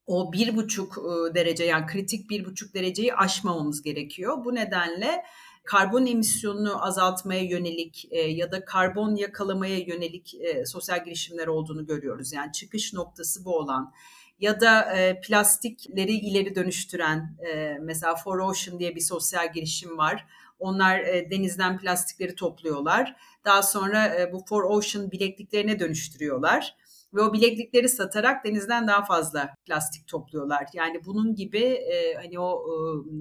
o 0.07 0.33
bir 0.33 0.55
buçuk 0.55 0.97
e, 0.97 1.35
derece 1.35 1.63
yani 1.63 1.85
kritik 1.85 2.29
bir 2.29 2.45
buçuk 2.45 2.73
dereceyi 2.73 3.15
aşmamamız 3.15 3.81
gerekiyor. 3.81 4.45
Bu 4.45 4.55
nedenle 4.55 5.23
karbon 5.69 6.05
emisyonunu 6.05 6.85
azaltmaya 6.85 7.43
yönelik 7.43 8.07
e, 8.11 8.21
ya 8.21 8.51
da 8.51 8.65
karbon 8.65 9.15
yakalamaya 9.15 9.77
yönelik 9.77 10.35
e, 10.35 10.65
sosyal 10.65 11.05
girişimler 11.05 11.47
olduğunu 11.47 11.85
görüyoruz. 11.85 12.33
Yani 12.33 12.51
çıkış 12.51 12.93
noktası 12.93 13.45
bu 13.45 13.57
olan 13.57 13.93
ya 14.39 14.61
da 14.61 14.97
e, 14.97 15.21
plastikleri 15.21 16.11
ileri 16.11 16.55
dönüştüren 16.55 17.37
e, 17.47 17.77
mesela 17.81 18.15
For 18.15 18.39
Ocean 18.39 18.79
diye 18.79 18.95
bir 18.95 19.01
sosyal 19.01 19.53
girişim 19.53 19.97
var. 19.97 20.25
Onlar 20.59 20.99
e, 20.99 21.31
denizden 21.31 21.77
plastikleri 21.77 22.35
topluyorlar. 22.35 23.15
Daha 23.45 23.63
sonra 23.63 24.15
e, 24.15 24.33
bu 24.33 24.45
For 24.49 24.63
Ocean 24.63 25.11
bilekliklerine 25.11 25.79
dönüştürüyorlar 25.79 26.75
ve 27.13 27.21
o 27.21 27.33
bileklikleri 27.33 27.89
satarak 27.89 28.45
denizden 28.45 28.87
daha 28.87 29.05
fazla 29.05 29.55
plastik 29.65 30.07
topluyorlar. 30.07 30.65
Yani 30.73 31.05
bunun 31.05 31.35
gibi 31.35 31.63
e, 31.63 32.13
hani 32.13 32.39
o 32.39 32.65
e, 32.67 32.73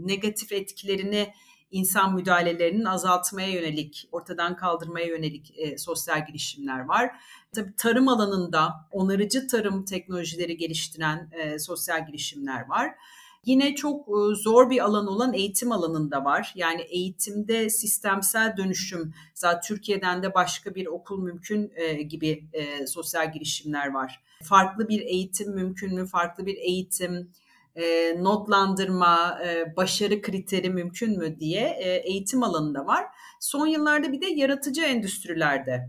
negatif 0.09 0.53
etkilerini 0.53 1.33
insan 1.71 2.15
müdahalelerinin 2.15 2.85
azaltmaya 2.85 3.49
yönelik, 3.49 4.09
ortadan 4.13 4.57
kaldırmaya 4.57 5.07
yönelik 5.07 5.59
e, 5.59 5.79
sosyal 5.79 6.27
girişimler 6.27 6.85
var. 6.85 7.11
Tabii 7.55 7.75
tarım 7.77 8.09
alanında 8.09 8.75
onarıcı 8.91 9.47
tarım 9.47 9.85
teknolojileri 9.85 10.57
geliştiren 10.57 11.31
e, 11.33 11.59
sosyal 11.59 12.07
girişimler 12.07 12.69
var. 12.69 12.95
Yine 13.45 13.75
çok 13.75 14.09
e, 14.09 14.35
zor 14.35 14.71
bir 14.71 14.85
alan 14.85 15.07
olan 15.07 15.33
eğitim 15.33 15.73
alanında 15.73 16.25
var. 16.25 16.53
Yani 16.57 16.81
eğitimde 16.83 17.71
sistemsel 17.71 18.57
dönüşüm, 18.57 19.15
zaten 19.35 19.61
Türkiye'den 19.61 20.23
de 20.23 20.35
başka 20.35 20.75
bir 20.75 20.87
okul 20.87 21.23
mümkün 21.23 21.73
e, 21.77 22.03
gibi 22.03 22.45
e, 22.53 22.87
sosyal 22.87 23.33
girişimler 23.33 23.93
var. 23.93 24.23
Farklı 24.43 24.89
bir 24.89 25.01
eğitim 25.01 25.55
mümkün 25.55 25.95
mü? 25.95 26.07
Farklı 26.07 26.47
bir 26.47 26.57
eğitim, 26.57 27.31
e, 27.79 28.17
notlandırma, 28.25 29.39
e, 29.45 29.77
başarı 29.77 30.23
kriteri 30.23 30.71
mümkün 30.71 31.19
mü 31.19 31.41
diye 31.41 31.79
e, 31.81 31.91
eğitim 31.91 32.43
alanında 32.43 32.87
var. 32.87 33.07
Son 33.41 33.67
yıllarda 33.67 34.13
bir 34.13 34.21
de 34.21 34.27
yaratıcı 34.27 34.83
endüstrilerde 34.83 35.89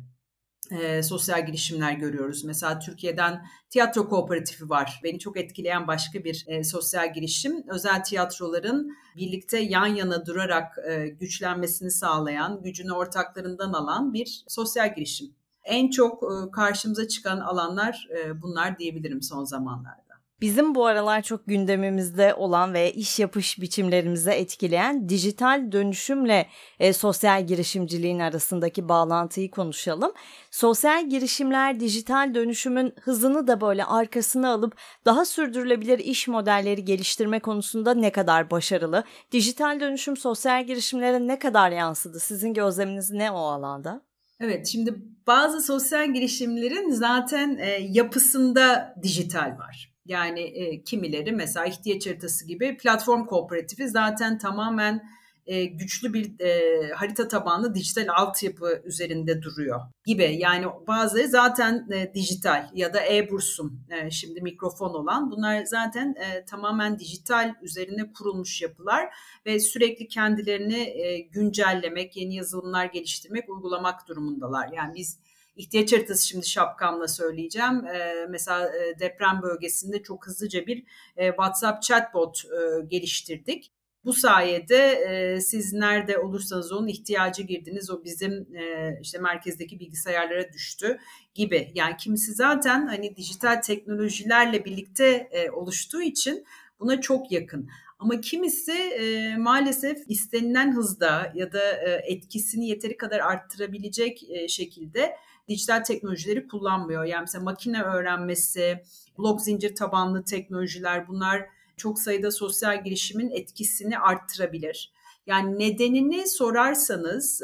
e, 0.72 1.04
sosyal 1.04 1.46
girişimler 1.46 1.94
görüyoruz. 1.94 2.44
Mesela 2.44 2.80
Türkiye'den 2.80 3.46
tiyatro 3.70 4.10
kooperatifi 4.10 4.70
var. 4.70 5.00
Beni 5.04 5.20
çok 5.20 5.38
etkileyen 5.38 5.88
başka 5.88 6.24
bir 6.24 6.46
e, 6.48 6.64
sosyal 6.64 7.14
girişim. 7.14 7.64
Özel 7.70 8.04
tiyatroların 8.04 8.96
birlikte 9.16 9.60
yan 9.60 9.88
yana 9.88 10.26
durarak 10.26 10.76
e, 10.90 11.08
güçlenmesini 11.08 11.92
sağlayan, 11.92 12.64
gücünü 12.64 12.92
ortaklarından 12.92 13.74
alan 13.74 14.14
bir 14.14 14.44
sosyal 14.48 14.96
girişim. 14.96 15.36
En 15.64 15.90
çok 15.90 16.24
e, 16.24 16.52
karşımıza 16.52 17.08
çıkan 17.08 17.40
alanlar 17.40 18.08
e, 18.18 18.42
bunlar 18.42 18.80
diyebilirim 18.80 19.22
son 19.22 19.44
zamanlarda. 19.44 20.09
Bizim 20.42 20.76
bu 20.76 20.86
aralar 20.86 21.22
çok 21.22 21.48
gündemimizde 21.48 22.34
olan 22.34 22.74
ve 22.74 22.94
iş 22.94 23.20
yapış 23.20 23.62
biçimlerimize 23.62 24.34
etkileyen 24.34 25.10
dijital 25.10 25.72
dönüşümle 25.72 26.48
e, 26.80 26.94
sosyal 26.94 27.48
girişimciliğin 27.48 28.20
arasındaki 28.20 28.90
bağlantıyı 28.90 29.52
konuşalım. 29.52 30.12
Sosyal 30.52 31.10
girişimler 31.10 31.80
dijital 31.80 32.34
dönüşümün 32.34 32.94
hızını 33.02 33.48
da 33.48 33.62
böyle 33.62 33.86
arkasına 33.86 34.54
alıp 34.54 34.78
daha 35.06 35.26
sürdürülebilir 35.26 36.00
iş 36.00 36.28
modelleri 36.28 36.86
geliştirme 36.86 37.40
konusunda 37.40 37.94
ne 37.94 38.12
kadar 38.12 38.52
başarılı? 38.52 39.04
Dijital 39.32 39.80
dönüşüm 39.80 40.18
sosyal 40.18 40.66
girişimlere 40.66 41.28
ne 41.28 41.40
kadar 41.40 41.72
yansıdı? 41.72 42.20
Sizin 42.20 42.54
gözleminiz 42.54 43.12
ne 43.12 43.32
o 43.32 43.38
alanda? 43.38 44.02
Evet, 44.40 44.68
şimdi 44.68 44.96
bazı 45.28 45.62
sosyal 45.62 46.14
girişimlerin 46.14 46.90
zaten 46.92 47.58
e, 47.58 47.70
yapısında 47.70 48.96
dijital 49.04 49.58
var. 49.60 49.89
Yani 50.10 50.42
e, 50.42 50.84
kimileri 50.84 51.32
mesela 51.32 51.66
ihtiyaç 51.66 52.08
haritası 52.08 52.48
gibi 52.48 52.78
platform 52.78 53.26
kooperatifi 53.26 53.90
zaten 53.90 54.38
tamamen 54.38 55.10
e, 55.50 55.66
güçlü 55.66 56.14
bir 56.14 56.40
e, 56.40 56.92
harita 56.92 57.28
tabanlı 57.28 57.76
dijital 57.76 58.08
altyapı 58.16 58.82
üzerinde 58.86 59.42
duruyor 59.42 59.80
gibi. 60.06 60.36
Yani 60.40 60.66
bazıları 60.88 61.28
zaten 61.28 61.88
e, 61.94 62.14
dijital 62.14 62.70
ya 62.74 62.94
da 62.94 63.06
e-bursum 63.06 63.82
e, 63.90 64.12
şimdi 64.12 64.42
mikrofon 64.42 64.94
olan 64.94 65.32
bunlar 65.32 65.64
zaten 65.66 66.16
e, 66.16 66.46
tamamen 66.46 67.00
dijital 67.00 67.54
üzerine 67.62 68.14
kurulmuş 68.14 68.62
yapılar 68.62 69.10
ve 69.46 69.60
sürekli 69.60 70.08
kendilerini 70.08 70.80
e, 70.80 71.20
güncellemek, 71.20 72.18
yeni 72.18 72.36
yazılımlar 72.36 72.86
geliştirmek, 72.86 73.50
uygulamak 73.50 74.08
durumundalar. 74.08 74.70
Yani 74.74 74.94
biz 74.96 75.20
ihtiyaç 75.60 75.94
haritası 75.94 76.28
şimdi 76.28 76.48
şapkamla 76.48 77.08
söyleyeceğim. 77.08 77.86
E, 77.86 78.26
mesela 78.30 78.76
e, 78.76 79.00
deprem 79.00 79.42
bölgesinde 79.42 80.04
çok 80.04 80.28
hızlıca 80.28 80.68
bir 80.68 80.84
e, 81.18 81.28
WhatsApp 81.28 81.84
chatbot 81.84 82.44
e, 82.46 82.86
geliştirdik. 82.86 83.72
Bu 84.06 84.14
sayede 84.14 84.92
e, 84.92 85.42
siz 85.42 85.74
nerede 85.74 86.18
olursanız 86.18 86.72
onun 86.72 86.88
ihtiyacı 86.88 87.44
girdiniz. 87.44 87.90
O 87.90 88.04
bizim 88.04 88.56
e, 88.56 88.98
işte 89.02 89.18
merkezdeki 89.18 89.80
bilgisayarlara 89.80 90.54
düştü 90.54 91.00
gibi. 91.34 91.72
Yani 91.76 91.98
kimisi 91.98 92.34
zaten 92.34 92.88
hani 92.88 93.16
dijital 93.16 93.62
teknolojilerle 93.62 94.66
birlikte 94.66 95.30
e, 95.32 95.50
oluştuğu 95.50 96.02
için 96.02 96.46
buna 96.80 97.02
çok 97.02 97.32
yakın. 97.32 97.70
Ama 98.00 98.22
kimisi 98.22 98.72
e, 98.72 99.36
maalesef 99.38 99.98
istenilen 100.08 100.76
hızda 100.76 101.32
ya 101.36 101.54
da 101.54 101.72
e, 101.72 101.90
etkisini 102.06 102.68
yeteri 102.68 102.98
kadar 102.98 103.20
arttırabilecek 103.20 104.30
e, 104.30 104.48
şekilde 104.48 105.16
dijital 105.50 105.84
teknolojileri 105.84 106.48
kullanmıyor. 106.48 107.04
Yani 107.04 107.22
mesela 107.22 107.44
makine 107.44 107.82
öğrenmesi, 107.82 108.84
blok 109.18 109.42
zincir 109.42 109.76
tabanlı 109.76 110.24
teknolojiler 110.24 111.08
bunlar 111.08 111.46
çok 111.78 112.00
sayıda 112.00 112.32
sosyal 112.32 112.84
girişimin 112.84 113.32
etkisini 113.32 114.00
arttırabilir. 114.00 114.92
Yani 115.28 115.60
nedenini 115.60 116.28
sorarsanız 116.28 117.42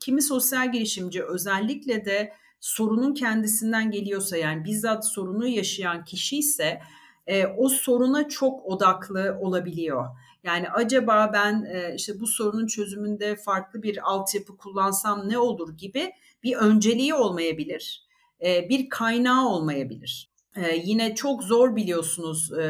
kimi 0.00 0.22
sosyal 0.22 0.72
girişimci 0.72 1.24
özellikle 1.24 2.04
de 2.04 2.32
sorunun 2.60 3.14
kendisinden 3.14 3.90
geliyorsa 3.90 4.36
yani 4.36 4.64
bizzat 4.64 5.06
sorunu 5.06 5.46
yaşayan 5.46 6.04
kişi 6.04 6.38
ise 6.38 6.80
e, 7.26 7.46
o 7.46 7.68
soruna 7.68 8.28
çok 8.28 8.66
odaklı 8.66 9.38
olabiliyor. 9.40 10.06
Yani 10.46 10.70
acaba 10.70 11.30
ben 11.32 11.64
e, 11.64 11.94
işte 11.94 12.20
bu 12.20 12.26
sorunun 12.26 12.66
çözümünde 12.66 13.36
farklı 13.36 13.82
bir 13.82 14.10
altyapı 14.10 14.56
kullansam 14.56 15.28
ne 15.28 15.38
olur 15.38 15.76
gibi 15.76 16.12
bir 16.42 16.56
önceliği 16.56 17.14
olmayabilir, 17.14 18.06
e, 18.44 18.68
bir 18.68 18.88
kaynağı 18.88 19.48
olmayabilir. 19.48 20.36
Ee, 20.56 20.76
yine 20.84 21.14
çok 21.14 21.42
zor 21.42 21.76
biliyorsunuz 21.76 22.52
e, 22.52 22.62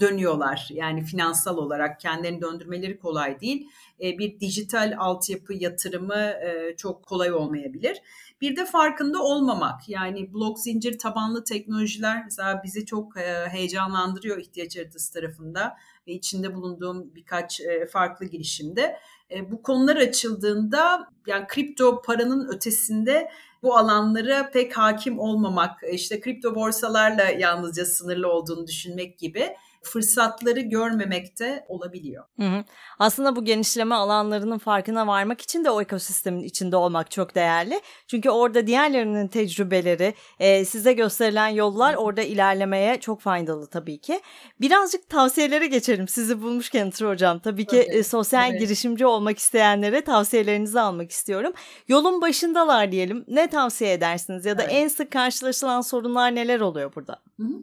dönüyorlar 0.00 0.68
yani 0.70 1.04
finansal 1.04 1.56
olarak 1.56 2.00
kendilerini 2.00 2.40
döndürmeleri 2.40 2.98
kolay 2.98 3.40
değil. 3.40 3.68
E, 4.02 4.18
bir 4.18 4.40
dijital 4.40 4.94
altyapı 4.98 5.54
yatırımı 5.54 6.14
e, 6.14 6.74
çok 6.76 7.06
kolay 7.06 7.32
olmayabilir. 7.32 8.02
Bir 8.40 8.56
de 8.56 8.66
farkında 8.66 9.22
olmamak 9.22 9.88
yani 9.88 10.34
blok 10.34 10.58
zincir 10.58 10.98
tabanlı 10.98 11.44
teknolojiler 11.44 12.24
mesela 12.24 12.62
bizi 12.64 12.86
çok 12.86 13.16
e, 13.16 13.48
heyecanlandırıyor 13.48 14.38
ihtiyaç 14.38 14.76
haritası 14.76 15.12
tarafında 15.12 15.76
ve 16.08 16.12
içinde 16.12 16.54
bulunduğum 16.54 17.14
birkaç 17.14 17.60
e, 17.60 17.86
farklı 17.86 18.26
girişimde. 18.26 18.98
E, 19.30 19.50
bu 19.50 19.62
konular 19.62 19.96
açıldığında 19.96 21.08
yani 21.26 21.46
kripto 21.46 22.02
paranın 22.02 22.48
ötesinde 22.48 23.30
bu 23.62 23.76
alanlara 23.76 24.50
pek 24.50 24.78
hakim 24.78 25.18
olmamak, 25.18 25.80
işte 25.92 26.20
kripto 26.20 26.54
borsalarla 26.54 27.24
yalnızca 27.24 27.84
sınırlı 27.84 28.32
olduğunu 28.32 28.66
düşünmek 28.66 29.18
gibi 29.18 29.56
fırsatları 29.84 30.60
görmemekte 30.60 31.64
olabiliyor. 31.68 32.24
Hı 32.40 32.46
hı. 32.46 32.64
Aslında 32.98 33.36
bu 33.36 33.44
genişleme 33.44 33.94
alanlarının 33.94 34.58
farkına 34.58 35.06
varmak 35.06 35.40
için 35.40 35.64
de 35.64 35.70
o 35.70 35.82
ekosistemin 35.82 36.42
içinde 36.42 36.76
olmak 36.76 37.10
çok 37.10 37.34
değerli. 37.34 37.80
Çünkü 38.06 38.30
orada 38.30 38.66
diğerlerinin 38.66 39.28
tecrübeleri, 39.28 40.14
e, 40.40 40.64
size 40.64 40.92
gösterilen 40.92 41.48
yollar 41.48 41.94
orada 41.94 42.22
ilerlemeye 42.22 43.00
çok 43.00 43.20
faydalı 43.20 43.66
tabii 43.66 43.98
ki. 43.98 44.20
Birazcık 44.60 45.08
tavsiyelere 45.08 45.66
geçelim 45.66 46.08
sizi 46.08 46.42
bulmuşken 46.42 46.90
Tır 46.90 47.06
Hocam. 47.06 47.38
Tabii 47.38 47.66
ki 47.66 47.76
evet. 47.76 47.94
e, 47.94 48.02
sosyal 48.02 48.50
evet. 48.50 48.60
girişimci 48.60 49.06
olmak 49.06 49.38
isteyenlere 49.38 50.00
tavsiyelerinizi 50.00 50.80
almak 50.80 51.10
istiyorum. 51.10 51.52
Yolun 51.88 52.20
başındalar 52.20 52.92
diyelim. 52.92 53.24
Ne 53.28 53.46
tavsiye 53.46 53.92
edersiniz 53.92 54.44
ya 54.44 54.58
da 54.58 54.62
evet. 54.62 54.72
en 54.74 54.88
sık 54.88 55.10
karşılaşılan 55.12 55.80
sorunlar 55.80 56.34
neler 56.34 56.60
oluyor 56.60 56.94
burada? 56.94 57.22
Hı 57.40 57.42
hı. 57.42 57.54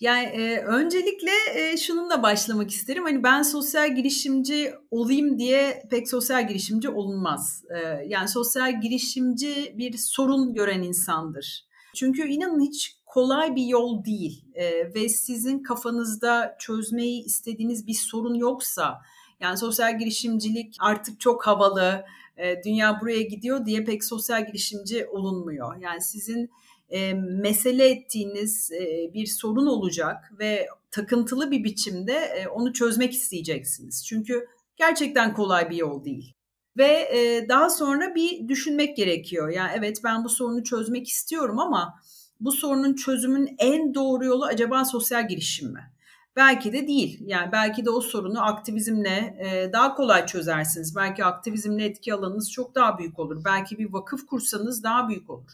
Yani 0.00 0.24
e, 0.24 0.58
öncelikle 0.58 1.30
e, 1.54 1.76
şununla 1.76 2.22
başlamak 2.22 2.70
isterim. 2.70 3.04
Hani 3.04 3.22
ben 3.22 3.42
sosyal 3.42 3.94
girişimci 3.94 4.74
olayım 4.90 5.38
diye 5.38 5.82
pek 5.90 6.08
sosyal 6.08 6.48
girişimci 6.48 6.88
olunmaz. 6.88 7.64
E, 7.70 7.78
yani 8.06 8.28
sosyal 8.28 8.80
girişimci 8.80 9.74
bir 9.78 9.96
sorun 9.98 10.54
gören 10.54 10.82
insandır. 10.82 11.66
Çünkü 11.94 12.28
inanın 12.28 12.60
hiç 12.60 12.96
kolay 13.06 13.56
bir 13.56 13.66
yol 13.66 14.04
değil 14.04 14.44
e, 14.54 14.94
ve 14.94 15.08
sizin 15.08 15.62
kafanızda 15.62 16.56
çözmeyi 16.58 17.24
istediğiniz 17.24 17.86
bir 17.86 17.94
sorun 17.94 18.34
yoksa 18.34 19.00
yani 19.40 19.56
sosyal 19.56 19.98
girişimcilik 19.98 20.76
artık 20.80 21.20
çok 21.20 21.46
havalı, 21.46 22.04
e, 22.36 22.62
dünya 22.64 23.00
buraya 23.00 23.22
gidiyor 23.22 23.66
diye 23.66 23.84
pek 23.84 24.04
sosyal 24.04 24.46
girişimci 24.46 25.06
olunmuyor. 25.06 25.76
Yani 25.76 26.00
sizin 26.00 26.50
e, 26.94 27.14
mesele 27.14 27.88
ettiğiniz 27.88 28.72
e, 28.72 29.14
bir 29.14 29.26
sorun 29.26 29.66
olacak 29.66 30.32
ve 30.38 30.68
takıntılı 30.90 31.50
bir 31.50 31.64
biçimde 31.64 32.12
e, 32.12 32.48
onu 32.48 32.72
çözmek 32.72 33.12
isteyeceksiniz. 33.12 34.06
Çünkü 34.06 34.46
gerçekten 34.76 35.34
kolay 35.34 35.70
bir 35.70 35.76
yol 35.76 36.04
değil. 36.04 36.34
Ve 36.76 37.08
e, 37.12 37.48
daha 37.48 37.70
sonra 37.70 38.14
bir 38.14 38.48
düşünmek 38.48 38.96
gerekiyor. 38.96 39.48
Yani 39.48 39.70
evet 39.74 40.00
ben 40.04 40.24
bu 40.24 40.28
sorunu 40.28 40.64
çözmek 40.64 41.08
istiyorum 41.08 41.58
ama 41.58 41.94
bu 42.40 42.52
sorunun 42.52 42.94
çözümün 42.94 43.54
en 43.58 43.94
doğru 43.94 44.24
yolu 44.24 44.44
acaba 44.44 44.84
sosyal 44.84 45.28
girişim 45.28 45.72
mi? 45.72 45.90
Belki 46.36 46.72
de 46.72 46.86
değil. 46.86 47.20
Yani 47.26 47.52
belki 47.52 47.84
de 47.84 47.90
o 47.90 48.00
sorunu 48.00 48.44
aktivizmle 48.44 49.36
e, 49.40 49.72
daha 49.72 49.94
kolay 49.94 50.26
çözersiniz. 50.26 50.96
Belki 50.96 51.24
aktivizmle 51.24 51.84
etki 51.84 52.14
alanınız 52.14 52.52
çok 52.52 52.74
daha 52.74 52.98
büyük 52.98 53.18
olur. 53.18 53.44
Belki 53.44 53.78
bir 53.78 53.92
vakıf 53.92 54.26
kursanız 54.26 54.82
daha 54.82 55.08
büyük 55.08 55.30
olur. 55.30 55.50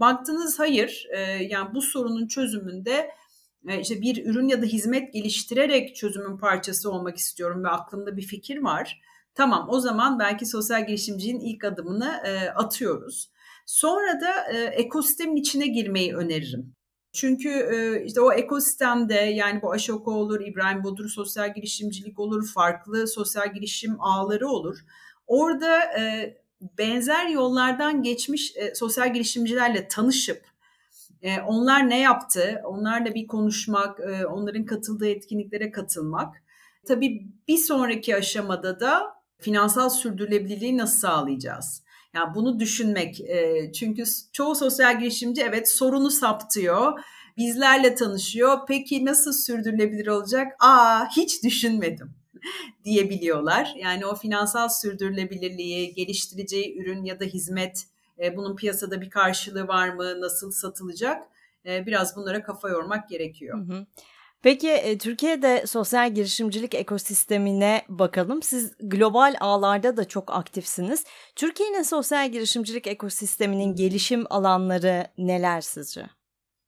Baktınız 0.00 0.58
hayır 0.58 1.06
e, 1.10 1.20
yani 1.20 1.74
bu 1.74 1.82
sorunun 1.82 2.26
çözümünde 2.26 3.10
e, 3.68 3.80
işte 3.80 4.00
bir 4.00 4.26
ürün 4.26 4.48
ya 4.48 4.62
da 4.62 4.66
hizmet 4.66 5.12
geliştirerek 5.12 5.96
çözümün 5.96 6.38
parçası 6.38 6.90
olmak 6.90 7.16
istiyorum 7.16 7.64
ve 7.64 7.68
aklımda 7.68 8.16
bir 8.16 8.22
fikir 8.22 8.58
var. 8.58 9.00
Tamam 9.34 9.66
o 9.70 9.80
zaman 9.80 10.18
belki 10.18 10.46
sosyal 10.46 10.86
girişimcinin 10.86 11.40
ilk 11.40 11.64
adımını 11.64 12.22
e, 12.24 12.48
atıyoruz. 12.50 13.30
Sonra 13.66 14.20
da 14.20 14.52
e, 14.52 14.64
ekosistemin 14.64 15.36
içine 15.36 15.66
girmeyi 15.66 16.14
öneririm. 16.14 16.74
Çünkü 17.12 17.48
e, 17.48 18.04
işte 18.04 18.20
o 18.20 18.32
ekosistemde 18.32 19.14
yani 19.14 19.62
bu 19.62 19.72
Aşoko 19.72 20.12
olur, 20.12 20.40
İbrahim 20.40 20.84
Bodur 20.84 21.08
sosyal 21.08 21.54
girişimcilik 21.54 22.18
olur, 22.18 22.48
farklı 22.54 23.08
sosyal 23.08 23.54
girişim 23.54 24.00
ağları 24.00 24.48
olur. 24.48 24.78
Orada 25.26 25.80
e, 25.98 26.34
benzer 26.60 27.28
yollardan 27.28 28.02
geçmiş 28.02 28.56
e, 28.56 28.74
sosyal 28.74 29.14
girişimcilerle 29.14 29.88
tanışıp 29.88 30.44
e, 31.22 31.40
onlar 31.40 31.90
ne 31.90 32.00
yaptı, 32.00 32.60
onlarla 32.64 33.14
bir 33.14 33.26
konuşmak, 33.26 34.00
e, 34.00 34.26
onların 34.26 34.64
katıldığı 34.64 35.08
etkinliklere 35.08 35.70
katılmak. 35.70 36.34
Tabii 36.86 37.26
bir 37.48 37.56
sonraki 37.56 38.16
aşamada 38.16 38.80
da 38.80 39.02
finansal 39.38 39.88
sürdürülebilirliği 39.88 40.78
nasıl 40.78 40.98
sağlayacağız? 40.98 41.82
Yani 42.14 42.34
bunu 42.34 42.58
düşünmek. 42.58 43.20
E, 43.20 43.72
çünkü 43.72 44.04
çoğu 44.32 44.54
sosyal 44.54 44.98
girişimci 44.98 45.42
evet 45.42 45.68
sorunu 45.70 46.10
saptıyor, 46.10 47.00
bizlerle 47.36 47.94
tanışıyor. 47.94 48.58
Peki 48.68 49.04
nasıl 49.04 49.32
sürdürülebilir 49.32 50.06
olacak? 50.06 50.52
Aa 50.60 51.08
hiç 51.16 51.44
düşünmedim 51.44 52.14
diyebiliyorlar. 52.84 53.74
Yani 53.76 54.06
o 54.06 54.14
finansal 54.14 54.68
sürdürülebilirliği, 54.68 55.94
geliştireceği 55.94 56.78
ürün 56.78 57.04
ya 57.04 57.20
da 57.20 57.24
hizmet, 57.24 57.86
e, 58.18 58.36
bunun 58.36 58.56
piyasada 58.56 59.00
bir 59.00 59.10
karşılığı 59.10 59.68
var 59.68 59.88
mı, 59.88 60.20
nasıl 60.20 60.50
satılacak? 60.50 61.22
E, 61.66 61.86
biraz 61.86 62.16
bunlara 62.16 62.42
kafa 62.42 62.68
yormak 62.68 63.08
gerekiyor. 63.08 63.58
Hı 63.58 63.72
hı. 63.72 63.86
Peki 64.42 64.70
e, 64.70 64.98
Türkiye'de 64.98 65.66
sosyal 65.66 66.14
girişimcilik 66.14 66.74
ekosistemine 66.74 67.82
bakalım. 67.88 68.42
Siz 68.42 68.72
global 68.80 69.34
ağlarda 69.40 69.96
da 69.96 70.04
çok 70.04 70.32
aktifsiniz. 70.32 71.04
Türkiye'nin 71.36 71.82
sosyal 71.82 72.32
girişimcilik 72.32 72.86
ekosisteminin 72.86 73.74
gelişim 73.74 74.24
alanları 74.30 75.06
neler 75.18 75.60
sizce? 75.60 76.06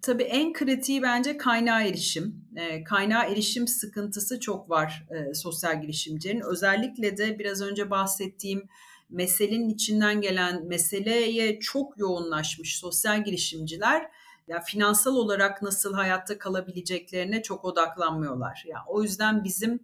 Tabii 0.02 0.22
en 0.22 0.52
kritiği 0.52 1.02
bence 1.02 1.36
kaynağı 1.36 1.82
erişim. 1.82 2.44
E, 2.56 2.84
kaynağı 2.84 3.32
erişim 3.32 3.68
sıkıntısı 3.68 4.40
çok 4.40 4.70
var 4.70 5.06
e, 5.10 5.34
sosyal 5.34 5.80
girişimcilerin. 5.80 6.40
Özellikle 6.40 7.16
de 7.16 7.38
biraz 7.38 7.62
önce 7.62 7.90
bahsettiğim 7.90 8.68
meselenin 9.10 9.68
içinden 9.68 10.20
gelen 10.20 10.66
meseleye 10.66 11.60
çok 11.60 11.98
yoğunlaşmış 11.98 12.78
sosyal 12.78 13.24
girişimciler 13.24 14.10
ya 14.48 14.60
finansal 14.60 15.16
olarak 15.16 15.62
nasıl 15.62 15.94
hayatta 15.94 16.38
kalabileceklerine 16.38 17.42
çok 17.42 17.64
odaklanmıyorlar. 17.64 18.64
Yani 18.66 18.82
o 18.86 19.02
yüzden 19.02 19.44
bizim 19.44 19.80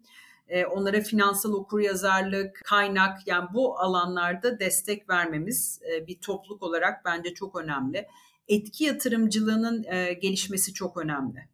e, 0.48 0.66
onlara 0.66 1.00
finansal 1.00 1.52
okuryazarlık, 1.52 2.60
kaynak 2.64 3.26
yani 3.26 3.48
bu 3.54 3.78
alanlarda 3.78 4.60
destek 4.60 5.10
vermemiz 5.10 5.80
e, 5.90 6.06
bir 6.06 6.20
topluluk 6.20 6.62
olarak 6.62 7.04
bence 7.04 7.34
çok 7.34 7.56
önemli 7.56 8.06
etki 8.48 8.84
yatırımcılığının 8.84 9.84
e, 9.84 10.12
gelişmesi 10.12 10.72
çok 10.72 10.96
önemli. 10.96 11.48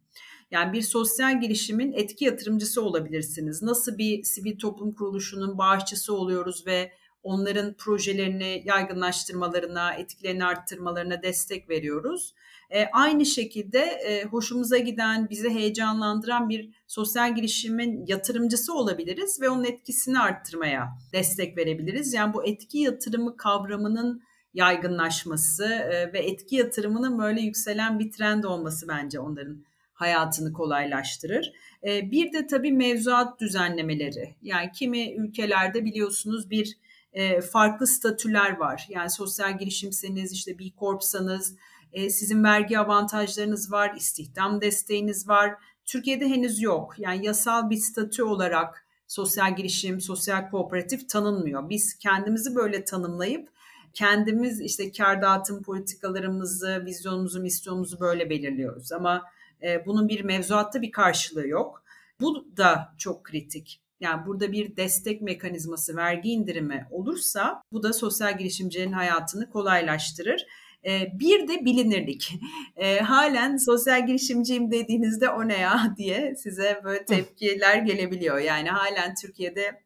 Yani 0.51 0.73
bir 0.73 0.83
sosyal 0.83 1.41
girişimin 1.41 1.93
etki 1.93 2.25
yatırımcısı 2.25 2.83
olabilirsiniz. 2.83 3.63
Nasıl 3.63 3.99
bir 3.99 4.23
sivil 4.23 4.59
toplum 4.59 4.95
kuruluşunun 4.95 5.59
bağışçısı 5.59 6.15
oluyoruz 6.15 6.67
ve 6.67 6.93
onların 7.23 7.75
projelerini 7.75 8.63
yaygınlaştırmalarına, 8.65 9.95
etkilerini 9.95 10.45
arttırmalarına 10.45 11.23
destek 11.23 11.69
veriyoruz. 11.69 12.35
E, 12.71 12.87
aynı 12.93 13.27
şekilde 13.27 13.79
e, 13.79 14.25
hoşumuza 14.25 14.79
giden, 14.79 15.31
bizi 15.31 15.51
heyecanlandıran 15.51 16.49
bir 16.49 16.71
sosyal 16.87 17.35
girişimin 17.35 18.07
yatırımcısı 18.07 18.75
olabiliriz 18.75 19.41
ve 19.41 19.51
onun 19.51 19.65
etkisini 19.65 20.19
arttırmaya 20.19 20.89
destek 21.13 21.57
verebiliriz. 21.57 22.15
Yani 22.15 22.35
bu 22.35 22.45
etki 22.45 22.79
yatırımı 22.79 23.37
kavramının 23.37 24.23
yaygınlaşması 24.55 25.65
e, 25.65 26.13
ve 26.13 26.19
etki 26.19 26.57
yatırımının 26.57 27.19
böyle 27.19 27.41
yükselen 27.41 27.99
bir 27.99 28.13
trend 28.13 28.45
olması 28.45 28.89
bence 28.89 29.21
onların 29.21 29.65
hayatını 29.93 30.53
kolaylaştırır. 30.53 31.53
E, 31.85 32.11
bir 32.11 32.33
de 32.33 32.47
tabii 32.47 32.73
mevzuat 32.73 33.41
düzenlemeleri. 33.41 34.35
Yani 34.43 34.73
kimi 34.73 35.15
ülkelerde 35.15 35.85
biliyorsunuz 35.85 36.51
bir 36.51 36.77
e, 37.13 37.41
farklı 37.41 37.87
statüler 37.87 38.57
var. 38.57 38.87
Yani 38.89 39.11
sosyal 39.11 39.59
girişimseniz, 39.59 40.33
işte 40.33 40.59
B 40.59 40.65
Corp'sanız, 40.79 41.57
sizin 41.95 42.45
vergi 42.45 42.79
avantajlarınız 42.79 43.73
var, 43.73 43.95
istihdam 43.97 44.61
desteğiniz 44.61 45.29
var. 45.29 45.55
Türkiye'de 45.87 46.29
henüz 46.29 46.63
yok. 46.63 46.95
Yani 46.99 47.27
yasal 47.27 47.71
bir 47.71 47.77
statü 47.77 48.23
olarak 48.23 48.87
sosyal 49.07 49.57
girişim, 49.57 50.01
sosyal 50.01 50.51
kooperatif 50.51 51.09
tanınmıyor. 51.09 51.69
Biz 51.69 51.99
kendimizi 51.99 52.55
böyle 52.55 52.85
tanımlayıp 52.85 53.49
kendimiz 53.95 54.61
işte 54.61 54.93
kar 54.93 55.23
dağıtım 55.23 55.63
politikalarımızı, 55.63 56.83
vizyonumuzu, 56.87 57.41
misyonumuzu 57.41 58.01
böyle 58.01 58.31
belirliyoruz. 58.31 58.93
Ama 58.93 59.25
e, 59.63 59.87
bunun 59.87 60.09
bir 60.09 60.25
mevzuatta 60.25 60.83
bir 60.83 60.93
karşılığı 60.93 61.49
yok. 61.49 61.83
Bu 62.21 62.57
da 62.57 62.95
çok 62.99 63.25
kritik. 63.25 63.81
Yani 64.01 64.27
burada 64.27 64.53
bir 64.53 64.77
destek 64.77 65.23
mekanizması, 65.23 65.97
vergi 65.97 66.31
indirimi 66.31 66.87
olursa 66.91 67.63
bu 67.73 67.83
da 67.83 67.93
sosyal 67.93 68.39
girişimcilerin 68.39 68.93
hayatını 68.93 69.51
kolaylaştırır. 69.51 70.47
E, 70.85 71.19
bir 71.21 71.49
de 71.49 71.65
bilinirlik. 71.65 72.33
E, 72.77 73.01
halen 73.01 73.57
sosyal 73.57 74.07
girişimciyim 74.07 74.71
dediğinizde 74.71 75.29
o 75.29 75.49
ne 75.49 75.59
ya 75.59 75.95
diye 75.97 76.35
size 76.37 76.81
böyle 76.85 77.05
tepkiler 77.05 77.77
gelebiliyor. 77.77 78.39
Yani 78.39 78.69
halen 78.71 79.15
Türkiye'de 79.15 79.83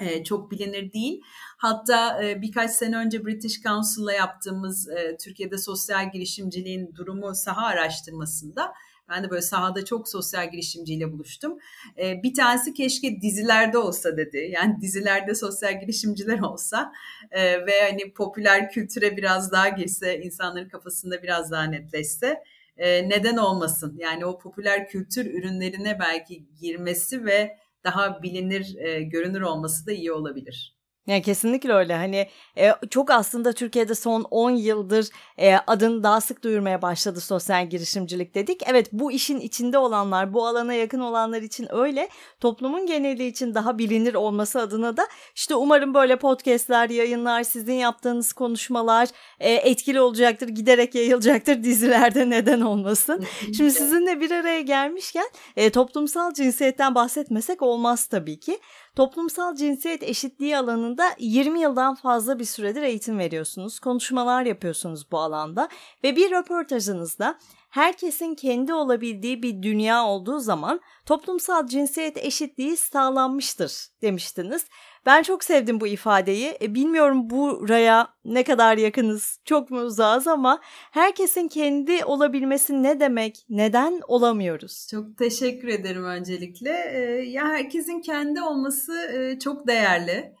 e, 0.00 0.24
çok 0.24 0.50
bilinir 0.50 0.92
değil. 0.92 1.20
Hatta 1.56 2.24
e, 2.24 2.42
birkaç 2.42 2.70
sene 2.70 2.96
önce 2.96 3.24
British 3.24 3.62
Council'la 3.62 4.12
yaptığımız 4.12 4.88
e, 4.88 5.16
Türkiye'de 5.16 5.58
sosyal 5.58 6.12
girişimciliğin 6.12 6.94
durumu 6.94 7.34
saha 7.34 7.66
araştırmasında 7.66 8.72
ben 9.10 9.24
de 9.24 9.30
böyle 9.30 9.42
sahada 9.42 9.84
çok 9.84 10.08
sosyal 10.08 10.50
girişimciyle 10.50 11.12
buluştum. 11.12 11.58
Ee, 11.98 12.22
bir 12.22 12.34
tanesi 12.34 12.74
keşke 12.74 13.20
dizilerde 13.20 13.78
olsa 13.78 14.16
dedi. 14.16 14.50
Yani 14.52 14.80
dizilerde 14.80 15.34
sosyal 15.34 15.80
girişimciler 15.80 16.40
olsa 16.40 16.92
e, 17.30 17.66
ve 17.66 17.82
hani 17.82 18.12
popüler 18.12 18.70
kültüre 18.70 19.16
biraz 19.16 19.52
daha 19.52 19.68
girse, 19.68 20.20
insanların 20.20 20.68
kafasında 20.68 21.22
biraz 21.22 21.50
daha 21.50 21.64
netleşse 21.64 22.42
e, 22.76 23.08
neden 23.08 23.36
olmasın? 23.36 23.96
Yani 23.98 24.26
o 24.26 24.38
popüler 24.38 24.88
kültür 24.88 25.26
ürünlerine 25.26 25.98
belki 26.00 26.44
girmesi 26.60 27.24
ve 27.24 27.56
daha 27.84 28.22
bilinir, 28.22 28.76
e, 28.76 29.02
görünür 29.02 29.40
olması 29.40 29.86
da 29.86 29.92
iyi 29.92 30.12
olabilir. 30.12 30.79
Yani 31.06 31.22
kesinlikle 31.22 31.72
öyle. 31.72 31.94
Hani 31.96 32.28
e, 32.58 32.72
çok 32.90 33.10
aslında 33.10 33.52
Türkiye'de 33.52 33.94
son 33.94 34.26
10 34.30 34.50
yıldır 34.50 35.08
e, 35.38 35.56
adını 35.66 36.02
daha 36.02 36.20
sık 36.20 36.44
duyurmaya 36.44 36.82
başladı 36.82 37.20
sosyal 37.20 37.70
girişimcilik 37.70 38.34
dedik. 38.34 38.62
Evet 38.66 38.88
bu 38.92 39.12
işin 39.12 39.40
içinde 39.40 39.78
olanlar, 39.78 40.34
bu 40.34 40.46
alana 40.46 40.74
yakın 40.74 41.00
olanlar 41.00 41.42
için 41.42 41.66
öyle. 41.70 42.08
Toplumun 42.40 42.86
geneli 42.86 43.26
için 43.26 43.54
daha 43.54 43.78
bilinir 43.78 44.14
olması 44.14 44.60
adına 44.60 44.96
da 44.96 45.06
işte 45.34 45.54
umarım 45.54 45.94
böyle 45.94 46.16
podcastler, 46.16 46.90
yayınlar, 46.90 47.42
sizin 47.42 47.74
yaptığınız 47.74 48.32
konuşmalar 48.32 49.08
e, 49.40 49.52
etkili 49.52 50.00
olacaktır, 50.00 50.48
giderek 50.48 50.94
yayılacaktır 50.94 51.62
dizilerde 51.64 52.30
neden 52.30 52.60
olmasın. 52.60 53.24
Şimdi 53.56 53.70
sizinle 53.70 54.20
bir 54.20 54.30
araya 54.30 54.60
gelmişken 54.60 55.26
e, 55.56 55.70
toplumsal 55.70 56.34
cinsiyetten 56.34 56.94
bahsetmesek 56.94 57.62
olmaz 57.62 58.06
tabii 58.06 58.40
ki. 58.40 58.58
Toplumsal 58.96 59.54
cinsiyet 59.54 60.02
eşitliği 60.02 60.56
alanında 60.56 61.10
20 61.18 61.60
yıldan 61.60 61.94
fazla 61.94 62.38
bir 62.38 62.44
süredir 62.44 62.82
eğitim 62.82 63.18
veriyorsunuz, 63.18 63.80
konuşmalar 63.80 64.42
yapıyorsunuz 64.42 65.10
bu 65.12 65.18
alanda 65.18 65.68
ve 66.04 66.16
bir 66.16 66.30
röportajınızda 66.30 67.38
herkesin 67.70 68.34
kendi 68.34 68.74
olabildiği 68.74 69.42
bir 69.42 69.62
dünya 69.62 70.04
olduğu 70.04 70.38
zaman 70.38 70.80
toplumsal 71.06 71.66
cinsiyet 71.66 72.16
eşitliği 72.16 72.76
sağlanmıştır 72.76 73.86
demiştiniz. 74.02 74.66
Ben 75.06 75.22
çok 75.22 75.44
sevdim 75.44 75.80
bu 75.80 75.86
ifadeyi. 75.86 76.58
E, 76.62 76.74
bilmiyorum 76.74 77.30
buraya 77.30 78.08
ne 78.24 78.44
kadar 78.44 78.78
yakınız, 78.78 79.38
çok 79.44 79.70
mu 79.70 79.80
uzağız 79.80 80.26
ama 80.26 80.60
herkesin 80.90 81.48
kendi 81.48 82.04
olabilmesi 82.04 82.82
ne 82.82 83.00
demek, 83.00 83.44
neden 83.48 84.00
olamıyoruz? 84.08 84.88
Çok 84.90 85.18
teşekkür 85.18 85.68
ederim 85.68 86.04
öncelikle. 86.04 86.90
E, 86.94 87.00
ya 87.22 87.48
herkesin 87.48 88.00
kendi 88.00 88.42
olması 88.42 88.92
e, 89.14 89.38
çok 89.38 89.66
değerli. 89.66 90.34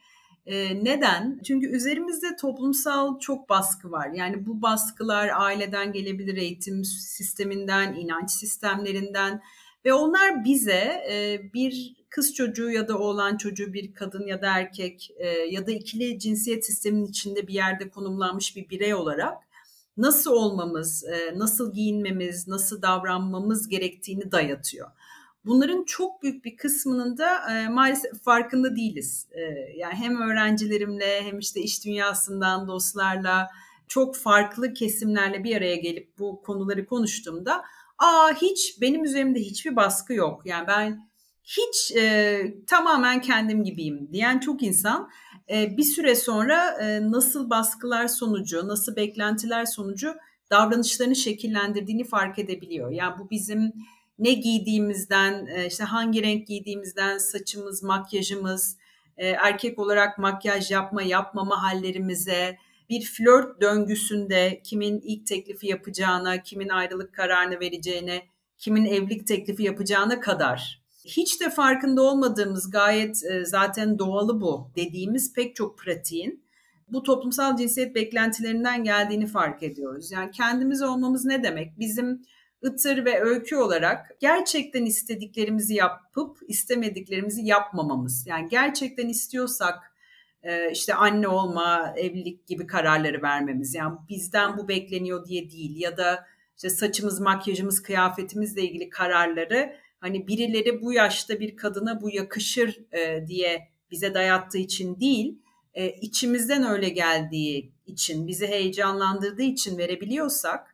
Neden? 0.82 1.40
Çünkü 1.46 1.66
üzerimizde 1.66 2.36
toplumsal 2.40 3.18
çok 3.18 3.48
baskı 3.48 3.90
var. 3.90 4.08
Yani 4.14 4.46
bu 4.46 4.62
baskılar 4.62 5.30
aileden 5.34 5.92
gelebilir, 5.92 6.36
eğitim 6.36 6.84
sisteminden, 6.84 7.94
inanç 7.94 8.30
sistemlerinden 8.30 9.42
ve 9.84 9.92
onlar 9.92 10.44
bize 10.44 11.04
e, 11.10 11.40
bir 11.54 11.96
kız 12.10 12.34
çocuğu 12.34 12.70
ya 12.70 12.88
da 12.88 12.98
oğlan 12.98 13.36
çocuğu 13.36 13.72
bir 13.72 13.94
kadın 13.94 14.26
ya 14.26 14.42
da 14.42 14.58
erkek 14.58 15.10
e, 15.16 15.28
ya 15.28 15.66
da 15.66 15.72
ikili 15.72 16.18
cinsiyet 16.18 16.66
sisteminin 16.66 17.06
içinde 17.06 17.46
bir 17.46 17.54
yerde 17.54 17.90
konumlanmış 17.90 18.56
bir 18.56 18.70
birey 18.70 18.94
olarak 18.94 19.38
nasıl 19.96 20.32
olmamız, 20.32 21.04
e, 21.04 21.38
nasıl 21.38 21.72
giyinmemiz, 21.72 22.48
nasıl 22.48 22.82
davranmamız 22.82 23.68
gerektiğini 23.68 24.32
dayatıyor. 24.32 24.90
Bunların 25.44 25.84
çok 25.84 26.22
büyük 26.22 26.44
bir 26.44 26.56
kısmının 26.56 27.18
da 27.18 27.52
e, 27.52 27.68
maalesef 27.68 28.22
farkında 28.22 28.76
değiliz. 28.76 29.26
E, 29.32 29.40
yani 29.76 29.94
hem 29.94 30.20
öğrencilerimle 30.20 31.22
hem 31.22 31.38
işte 31.38 31.60
iş 31.60 31.84
dünyasından 31.84 32.68
dostlarla 32.68 33.48
çok 33.88 34.16
farklı 34.16 34.72
kesimlerle 34.74 35.44
bir 35.44 35.56
araya 35.56 35.76
gelip 35.76 36.18
bu 36.18 36.42
konuları 36.42 36.86
konuştuğumda 36.86 37.62
aa 38.00 38.32
hiç 38.42 38.80
benim 38.80 39.04
üzerimde 39.04 39.40
hiçbir 39.40 39.76
baskı 39.76 40.14
yok. 40.14 40.42
Yani 40.44 40.66
ben 40.66 41.10
hiç 41.44 41.96
e, 41.96 42.42
tamamen 42.66 43.20
kendim 43.20 43.64
gibiyim 43.64 44.08
diyen 44.12 44.38
çok 44.38 44.62
insan 44.62 45.10
e, 45.50 45.76
bir 45.76 45.82
süre 45.82 46.14
sonra 46.14 46.78
e, 46.82 47.10
nasıl 47.10 47.50
baskılar 47.50 48.08
sonucu, 48.08 48.68
nasıl 48.68 48.96
beklentiler 48.96 49.64
sonucu 49.64 50.14
davranışlarını 50.50 51.16
şekillendirdiğini 51.16 52.04
fark 52.04 52.38
edebiliyor. 52.38 52.90
Yani 52.90 53.18
bu 53.18 53.30
bizim 53.30 53.72
ne 54.18 54.32
giydiğimizden, 54.32 55.46
e, 55.46 55.66
işte 55.66 55.84
hangi 55.84 56.22
renk 56.22 56.46
giydiğimizden, 56.46 57.18
saçımız, 57.18 57.82
makyajımız, 57.82 58.76
e, 59.16 59.28
erkek 59.28 59.78
olarak 59.78 60.18
makyaj 60.18 60.70
yapma, 60.70 61.02
yapmama 61.02 61.62
hallerimize, 61.62 62.56
bir 62.90 63.04
flört 63.04 63.60
döngüsünde 63.60 64.60
kimin 64.64 65.00
ilk 65.00 65.26
teklifi 65.26 65.66
yapacağına, 65.66 66.42
kimin 66.42 66.68
ayrılık 66.68 67.14
kararını 67.14 67.60
vereceğine, 67.60 68.22
kimin 68.58 68.84
evlilik 68.84 69.26
teklifi 69.26 69.62
yapacağına 69.62 70.20
kadar 70.20 70.80
hiç 71.04 71.40
de 71.40 71.50
farkında 71.50 72.02
olmadığımız 72.02 72.70
gayet 72.70 73.24
e, 73.24 73.44
zaten 73.44 73.98
doğalı 73.98 74.40
bu 74.40 74.70
dediğimiz 74.76 75.32
pek 75.32 75.56
çok 75.56 75.78
pratiğin 75.78 76.44
bu 76.88 77.02
toplumsal 77.02 77.56
cinsiyet 77.56 77.94
beklentilerinden 77.94 78.84
geldiğini 78.84 79.26
fark 79.26 79.62
ediyoruz. 79.62 80.12
Yani 80.12 80.30
kendimiz 80.30 80.82
olmamız 80.82 81.24
ne 81.24 81.42
demek? 81.42 81.78
Bizim 81.78 82.22
ıtır 82.64 83.04
ve 83.04 83.22
öykü 83.22 83.56
olarak 83.56 84.16
gerçekten 84.20 84.84
istediklerimizi 84.84 85.74
yapıp 85.74 86.38
istemediklerimizi 86.48 87.42
yapmamamız. 87.42 88.26
Yani 88.26 88.48
gerçekten 88.48 89.08
istiyorsak 89.08 89.89
işte 90.72 90.94
anne 90.94 91.28
olma, 91.28 91.94
evlilik 91.96 92.46
gibi 92.46 92.66
kararları 92.66 93.22
vermemiz. 93.22 93.74
Yani 93.74 93.98
bizden 94.08 94.58
bu 94.58 94.68
bekleniyor 94.68 95.26
diye 95.26 95.50
değil 95.50 95.80
ya 95.80 95.96
da 95.96 96.26
işte 96.56 96.70
saçımız, 96.70 97.20
makyajımız, 97.20 97.82
kıyafetimizle 97.82 98.62
ilgili 98.62 98.90
kararları 98.90 99.76
hani 100.00 100.26
birileri 100.26 100.82
bu 100.82 100.92
yaşta 100.92 101.40
bir 101.40 101.56
kadına 101.56 102.00
bu 102.00 102.10
yakışır 102.10 102.80
e, 102.92 103.26
diye 103.26 103.68
bize 103.90 104.14
dayattığı 104.14 104.58
için 104.58 105.00
değil, 105.00 105.38
e, 105.74 105.90
içimizden 105.90 106.64
öyle 106.64 106.88
geldiği 106.88 107.72
için, 107.86 108.26
bizi 108.28 108.46
heyecanlandırdığı 108.46 109.42
için 109.42 109.78
verebiliyorsak 109.78 110.69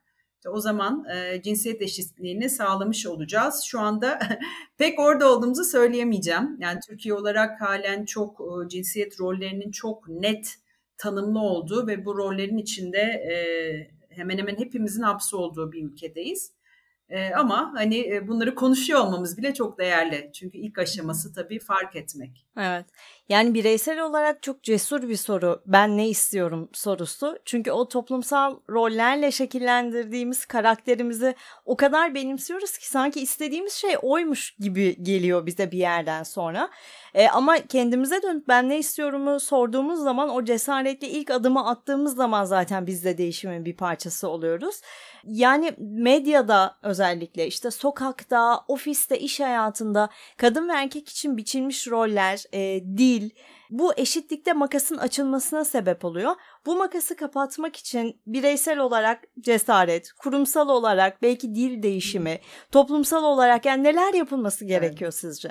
işte 0.47 0.57
o 0.57 0.61
zaman 0.61 1.05
e, 1.05 1.41
cinsiyet 1.41 1.81
eşitliğini 1.81 2.49
sağlamış 2.49 3.07
olacağız. 3.07 3.63
Şu 3.63 3.79
anda 3.79 4.19
pek 4.77 4.99
orada 4.99 5.31
olduğumuzu 5.31 5.63
söyleyemeyeceğim. 5.63 6.57
Yani 6.59 6.79
Türkiye 6.89 7.13
olarak 7.13 7.61
halen 7.61 8.05
çok 8.05 8.41
e, 8.41 8.69
cinsiyet 8.69 9.19
rollerinin 9.19 9.71
çok 9.71 10.09
net 10.09 10.55
tanımlı 10.97 11.39
olduğu 11.39 11.87
ve 11.87 12.05
bu 12.05 12.17
rollerin 12.17 12.57
içinde 12.57 12.99
e, 12.99 13.35
hemen 14.09 14.37
hemen 14.37 14.55
hepimizin 14.57 15.01
hapsi 15.01 15.35
olduğu 15.35 15.71
bir 15.71 15.83
ülkedeyiz. 15.83 16.51
E, 17.09 17.33
ama 17.33 17.73
hani 17.75 18.13
e, 18.13 18.27
bunları 18.27 18.55
konuşuyor 18.55 18.99
olmamız 18.99 19.37
bile 19.37 19.53
çok 19.53 19.79
değerli. 19.79 20.31
Çünkü 20.33 20.57
ilk 20.57 20.77
aşaması 20.79 21.33
tabii 21.33 21.59
fark 21.59 21.95
etmek. 21.95 22.45
Evet. 22.57 22.85
Yani 23.29 23.53
bireysel 23.53 23.99
olarak 23.99 24.43
çok 24.43 24.63
cesur 24.63 25.09
bir 25.09 25.15
soru. 25.15 25.61
Ben 25.65 25.97
ne 25.97 26.09
istiyorum 26.09 26.69
sorusu. 26.73 27.39
Çünkü 27.45 27.71
o 27.71 27.87
toplumsal 27.87 28.55
rollerle 28.69 29.31
şekillendirdiğimiz 29.31 30.45
karakterimizi 30.45 31.35
o 31.65 31.77
kadar 31.77 32.15
benimsiyoruz 32.15 32.77
ki 32.77 32.87
sanki 32.87 33.21
istediğimiz 33.21 33.73
şey 33.73 33.95
oymuş 34.01 34.55
gibi 34.59 35.03
geliyor 35.03 35.45
bize 35.45 35.71
bir 35.71 35.77
yerden 35.77 36.23
sonra. 36.23 36.69
E, 37.13 37.27
ama 37.27 37.57
kendimize 37.57 38.21
dönüp 38.23 38.47
ben 38.47 38.69
ne 38.69 38.77
istiyorumu 38.77 39.39
sorduğumuz 39.39 39.99
zaman 39.99 40.29
o 40.29 40.45
cesaretli 40.45 41.07
ilk 41.07 41.31
adımı 41.31 41.69
attığımız 41.69 42.15
zaman 42.15 42.43
zaten 42.43 42.87
biz 42.87 43.05
de 43.05 43.17
değişimin 43.17 43.65
bir 43.65 43.75
parçası 43.75 44.29
oluyoruz. 44.29 44.81
Yani 45.23 45.73
medyada 45.77 46.75
özellikle 46.83 47.47
işte 47.47 47.71
sokakta, 47.71 48.63
ofiste, 48.67 49.19
iş 49.19 49.39
hayatında 49.39 50.09
kadın 50.37 50.69
ve 50.69 50.73
erkek 50.73 51.09
için 51.09 51.37
biçilmiş 51.37 51.87
roller, 51.87 52.43
e, 52.53 52.79
dil 53.21 53.29
bu 53.69 53.93
eşitlikte 53.97 54.53
makasın 54.53 54.97
açılmasına 54.97 55.65
sebep 55.65 56.05
oluyor. 56.05 56.35
Bu 56.65 56.75
makası 56.75 57.15
kapatmak 57.15 57.75
için 57.75 58.21
bireysel 58.27 58.79
olarak 58.79 59.23
cesaret, 59.39 60.11
kurumsal 60.11 60.69
olarak 60.69 61.21
belki 61.21 61.55
dil 61.55 61.83
değişimi, 61.83 62.39
toplumsal 62.71 63.23
olarak 63.23 63.65
yani 63.65 63.83
neler 63.83 64.13
yapılması 64.13 64.65
gerekiyor 64.65 65.11
evet. 65.13 65.19
sizce? 65.19 65.49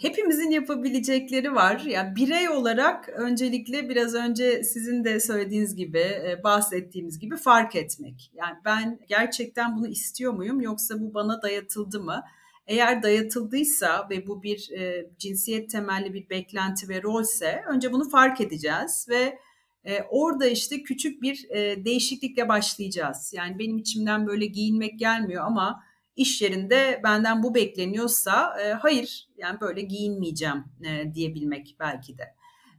hepimizin 0.00 0.50
yapabilecekleri 0.50 1.54
var. 1.54 1.82
Yani 1.86 2.16
birey 2.16 2.48
olarak 2.48 3.08
öncelikle 3.08 3.88
biraz 3.88 4.14
önce 4.14 4.64
sizin 4.64 5.04
de 5.04 5.20
söylediğiniz 5.20 5.76
gibi, 5.76 6.04
bahsettiğimiz 6.44 7.18
gibi 7.18 7.36
fark 7.36 7.76
etmek. 7.76 8.32
Yani 8.34 8.56
ben 8.64 8.98
gerçekten 9.08 9.76
bunu 9.76 9.88
istiyor 9.88 10.32
muyum 10.32 10.60
yoksa 10.60 11.00
bu 11.00 11.14
bana 11.14 11.42
dayatıldı 11.42 12.00
mı? 12.00 12.22
Eğer 12.66 13.02
dayatıldıysa 13.02 14.06
ve 14.10 14.26
bu 14.26 14.42
bir 14.42 14.70
e, 14.70 15.10
cinsiyet 15.18 15.70
temelli 15.70 16.14
bir 16.14 16.30
beklenti 16.30 16.88
ve 16.88 17.02
rolse 17.02 17.62
önce 17.68 17.92
bunu 17.92 18.10
fark 18.10 18.40
edeceğiz 18.40 19.06
ve 19.08 19.38
e, 19.84 20.02
orada 20.02 20.46
işte 20.46 20.82
küçük 20.82 21.22
bir 21.22 21.46
e, 21.50 21.84
değişiklikle 21.84 22.48
başlayacağız. 22.48 23.32
Yani 23.36 23.58
benim 23.58 23.78
içimden 23.78 24.26
böyle 24.26 24.46
giyinmek 24.46 24.98
gelmiyor 24.98 25.44
ama 25.44 25.82
iş 26.16 26.42
yerinde 26.42 27.00
benden 27.04 27.42
bu 27.42 27.54
bekleniyorsa 27.54 28.60
e, 28.60 28.72
hayır 28.72 29.28
yani 29.36 29.60
böyle 29.60 29.80
giyinmeyeceğim 29.80 30.64
e, 30.84 31.14
diyebilmek 31.14 31.76
belki 31.80 32.18
de. 32.18 32.34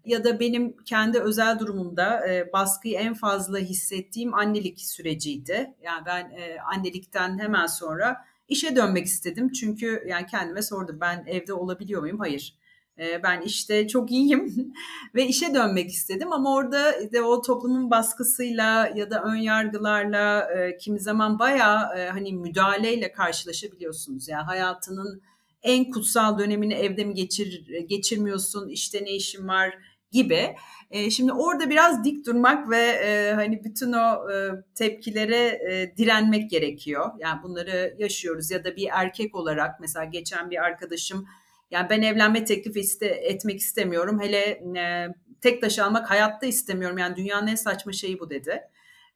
Ya 0.06 0.23
da 0.23 0.39
benim 0.39 0.78
kendi 0.78 1.19
özel 1.19 1.60
durumumda 1.60 2.28
e, 2.28 2.54
baskıyı 2.54 2.97
en 2.97 3.13
fazla 3.13 3.58
hissettiğim 3.58 4.34
annelik 4.34 4.82
süreciydi. 4.82 5.73
Yani 5.82 6.06
ben 6.06 6.32
e, 6.32 6.58
annelikten 6.76 7.39
hemen 7.39 7.65
sonra 7.65 8.17
işe 8.47 8.75
dönmek 8.75 9.05
istedim. 9.05 9.51
Çünkü 9.51 10.03
yani 10.07 10.25
kendime 10.25 10.62
sordum 10.62 10.97
ben 11.01 11.25
evde 11.27 11.53
olabiliyor 11.53 12.01
muyum? 12.01 12.19
Hayır. 12.19 12.53
E, 12.99 13.23
ben 13.23 13.41
işte 13.41 13.88
çok 13.88 14.12
iyiyim 14.12 14.73
ve 15.15 15.27
işe 15.27 15.53
dönmek 15.53 15.89
istedim 15.89 16.33
ama 16.33 16.55
orada 16.55 17.12
de 17.12 17.21
o 17.21 17.41
toplumun 17.41 17.91
baskısıyla 17.91 18.91
ya 18.95 19.12
da 19.12 19.23
ön 19.23 19.36
yargılarla 19.36 20.51
e, 20.55 20.77
kimi 20.77 20.99
zaman 20.99 21.39
bayağı 21.39 21.99
e, 21.99 22.10
hani 22.10 22.33
müdahaleyle 22.33 23.12
karşılaşabiliyorsunuz. 23.12 24.27
Yani 24.27 24.43
hayatının 24.43 25.21
en 25.63 25.91
kutsal 25.91 26.39
dönemini 26.39 26.73
evde 26.73 27.03
mi 27.03 27.13
geçir 27.13 27.67
geçirmiyorsun, 27.88 28.69
işte 28.69 29.03
ne 29.03 29.12
işin 29.12 29.47
var 29.47 29.77
gibi. 30.17 30.56
E, 30.91 31.10
şimdi 31.10 31.34
orada 31.34 31.69
biraz 31.69 32.03
dik 32.03 32.25
durmak 32.25 32.69
ve 32.69 32.77
e, 32.77 33.34
hani 33.34 33.63
bütün 33.63 33.93
o 33.93 34.32
e, 34.32 34.36
tepkilere 34.75 35.45
e, 35.45 35.97
direnmek 35.97 36.49
gerekiyor. 36.49 37.12
Yani 37.19 37.43
bunları 37.43 37.95
yaşıyoruz 37.99 38.51
ya 38.51 38.63
da 38.63 38.75
bir 38.75 38.89
erkek 38.91 39.36
olarak 39.36 39.80
mesela 39.80 40.06
geçen 40.06 40.51
bir 40.51 40.63
arkadaşım 40.63 41.27
yani 41.71 41.89
ben 41.89 42.01
evlenme 42.01 42.45
teklifi 42.45 42.80
iste, 42.80 43.06
etmek 43.06 43.60
istemiyorum. 43.60 44.21
Hele 44.21 44.38
e, 44.80 45.08
tek 45.41 45.62
taş 45.62 45.80
almak 45.80 46.10
hayatta 46.10 46.45
istemiyorum. 46.45 46.97
Yani 46.97 47.15
dünyanın 47.15 47.47
en 47.47 47.56
saçma 47.56 47.91
şeyi 47.91 48.19
bu 48.19 48.30
dedi. 48.30 48.62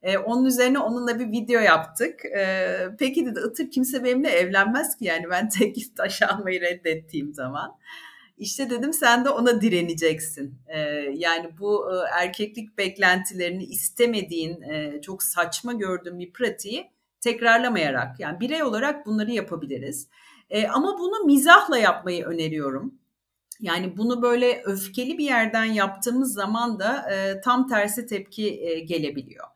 E, 0.02 0.18
onun 0.18 0.44
üzerine 0.44 0.78
onunla 0.78 1.18
bir 1.18 1.32
video 1.32 1.60
yaptık. 1.60 2.24
E, 2.24 2.76
peki 2.98 3.26
dedi 3.26 3.40
Itır 3.50 3.70
kimse 3.70 4.04
benimle 4.04 4.28
evlenmez 4.28 4.96
ki 4.96 5.04
yani 5.04 5.30
ben 5.30 5.48
tek 5.58 5.96
taş 5.96 6.22
almayı 6.22 6.60
reddettiğim 6.60 7.34
zaman. 7.34 7.76
İşte 8.38 8.70
dedim 8.70 8.92
sen 8.92 9.24
de 9.24 9.30
ona 9.30 9.60
direneceksin. 9.60 10.54
Ee, 10.66 10.78
yani 11.14 11.50
bu 11.58 11.94
e, 11.94 11.96
erkeklik 12.22 12.78
beklentilerini 12.78 13.64
istemediğin, 13.64 14.62
e, 14.62 15.00
çok 15.02 15.22
saçma 15.22 15.72
gördüğün 15.72 16.18
bir 16.18 16.32
pratiği 16.32 16.90
tekrarlamayarak, 17.20 18.20
yani 18.20 18.40
birey 18.40 18.62
olarak 18.62 19.06
bunları 19.06 19.30
yapabiliriz. 19.30 20.08
E, 20.50 20.68
ama 20.68 20.98
bunu 20.98 21.24
mizahla 21.24 21.78
yapmayı 21.78 22.24
öneriyorum. 22.24 22.94
Yani 23.60 23.96
bunu 23.96 24.22
böyle 24.22 24.62
öfkeli 24.64 25.18
bir 25.18 25.24
yerden 25.24 25.64
yaptığımız 25.64 26.34
zaman 26.34 26.78
da 26.78 27.12
e, 27.12 27.40
tam 27.40 27.68
tersi 27.68 28.06
tepki 28.06 28.60
e, 28.64 28.80
gelebiliyor. 28.80 29.46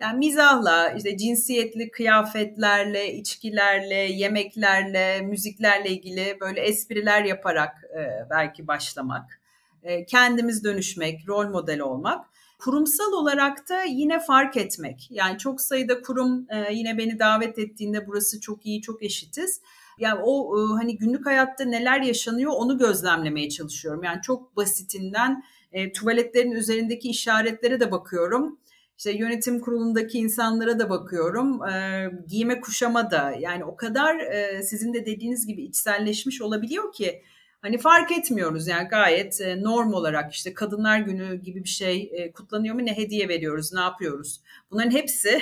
Yani 0.00 0.18
mizahla, 0.18 0.90
işte 0.90 1.16
cinsiyetli 1.16 1.90
kıyafetlerle, 1.90 3.14
içkilerle, 3.14 3.94
yemeklerle, 3.94 5.20
müziklerle 5.20 5.90
ilgili 5.90 6.36
böyle 6.40 6.60
espriler 6.60 7.24
yaparak 7.24 7.84
e, 7.98 8.30
belki 8.30 8.66
başlamak, 8.66 9.40
e, 9.82 10.04
kendimiz 10.04 10.64
dönüşmek, 10.64 11.28
rol 11.28 11.48
model 11.48 11.80
olmak. 11.80 12.26
Kurumsal 12.58 13.12
olarak 13.12 13.68
da 13.68 13.82
yine 13.82 14.20
fark 14.20 14.56
etmek. 14.56 15.08
Yani 15.10 15.38
çok 15.38 15.60
sayıda 15.60 16.02
kurum 16.02 16.46
e, 16.50 16.74
yine 16.74 16.98
beni 16.98 17.18
davet 17.18 17.58
ettiğinde 17.58 18.06
burası 18.06 18.40
çok 18.40 18.66
iyi, 18.66 18.82
çok 18.82 19.02
eşitiz. 19.02 19.60
Yani 19.98 20.20
o 20.22 20.58
e, 20.58 20.72
hani 20.74 20.96
günlük 20.96 21.26
hayatta 21.26 21.64
neler 21.64 22.00
yaşanıyor 22.00 22.52
onu 22.56 22.78
gözlemlemeye 22.78 23.48
çalışıyorum. 23.48 24.04
Yani 24.04 24.22
çok 24.22 24.56
basitinden 24.56 25.44
e, 25.72 25.92
tuvaletlerin 25.92 26.52
üzerindeki 26.52 27.08
işaretlere 27.08 27.80
de 27.80 27.90
bakıyorum 27.90 28.58
işte 28.98 29.12
yönetim 29.12 29.60
kurulundaki 29.60 30.18
insanlara 30.18 30.78
da 30.78 30.90
bakıyorum. 30.90 31.68
E, 31.68 32.10
giyime 32.28 32.60
kuşama 32.60 33.10
da 33.10 33.34
yani 33.40 33.64
o 33.64 33.76
kadar 33.76 34.18
e, 34.18 34.62
sizin 34.62 34.94
de 34.94 35.06
dediğiniz 35.06 35.46
gibi 35.46 35.62
içselleşmiş 35.62 36.42
olabiliyor 36.42 36.92
ki 36.92 37.22
hani 37.60 37.78
fark 37.78 38.12
etmiyoruz 38.12 38.68
yani 38.68 38.88
gayet 38.88 39.40
e, 39.40 39.62
norm 39.62 39.92
olarak 39.92 40.32
işte 40.32 40.54
Kadınlar 40.54 40.98
Günü 40.98 41.42
gibi 41.42 41.64
bir 41.64 41.68
şey 41.68 42.10
e, 42.12 42.32
kutlanıyor 42.32 42.74
mu 42.74 42.86
ne 42.86 42.96
hediye 42.96 43.28
veriyoruz 43.28 43.72
ne 43.72 43.80
yapıyoruz. 43.80 44.40
Bunların 44.70 44.90
hepsi 44.90 45.40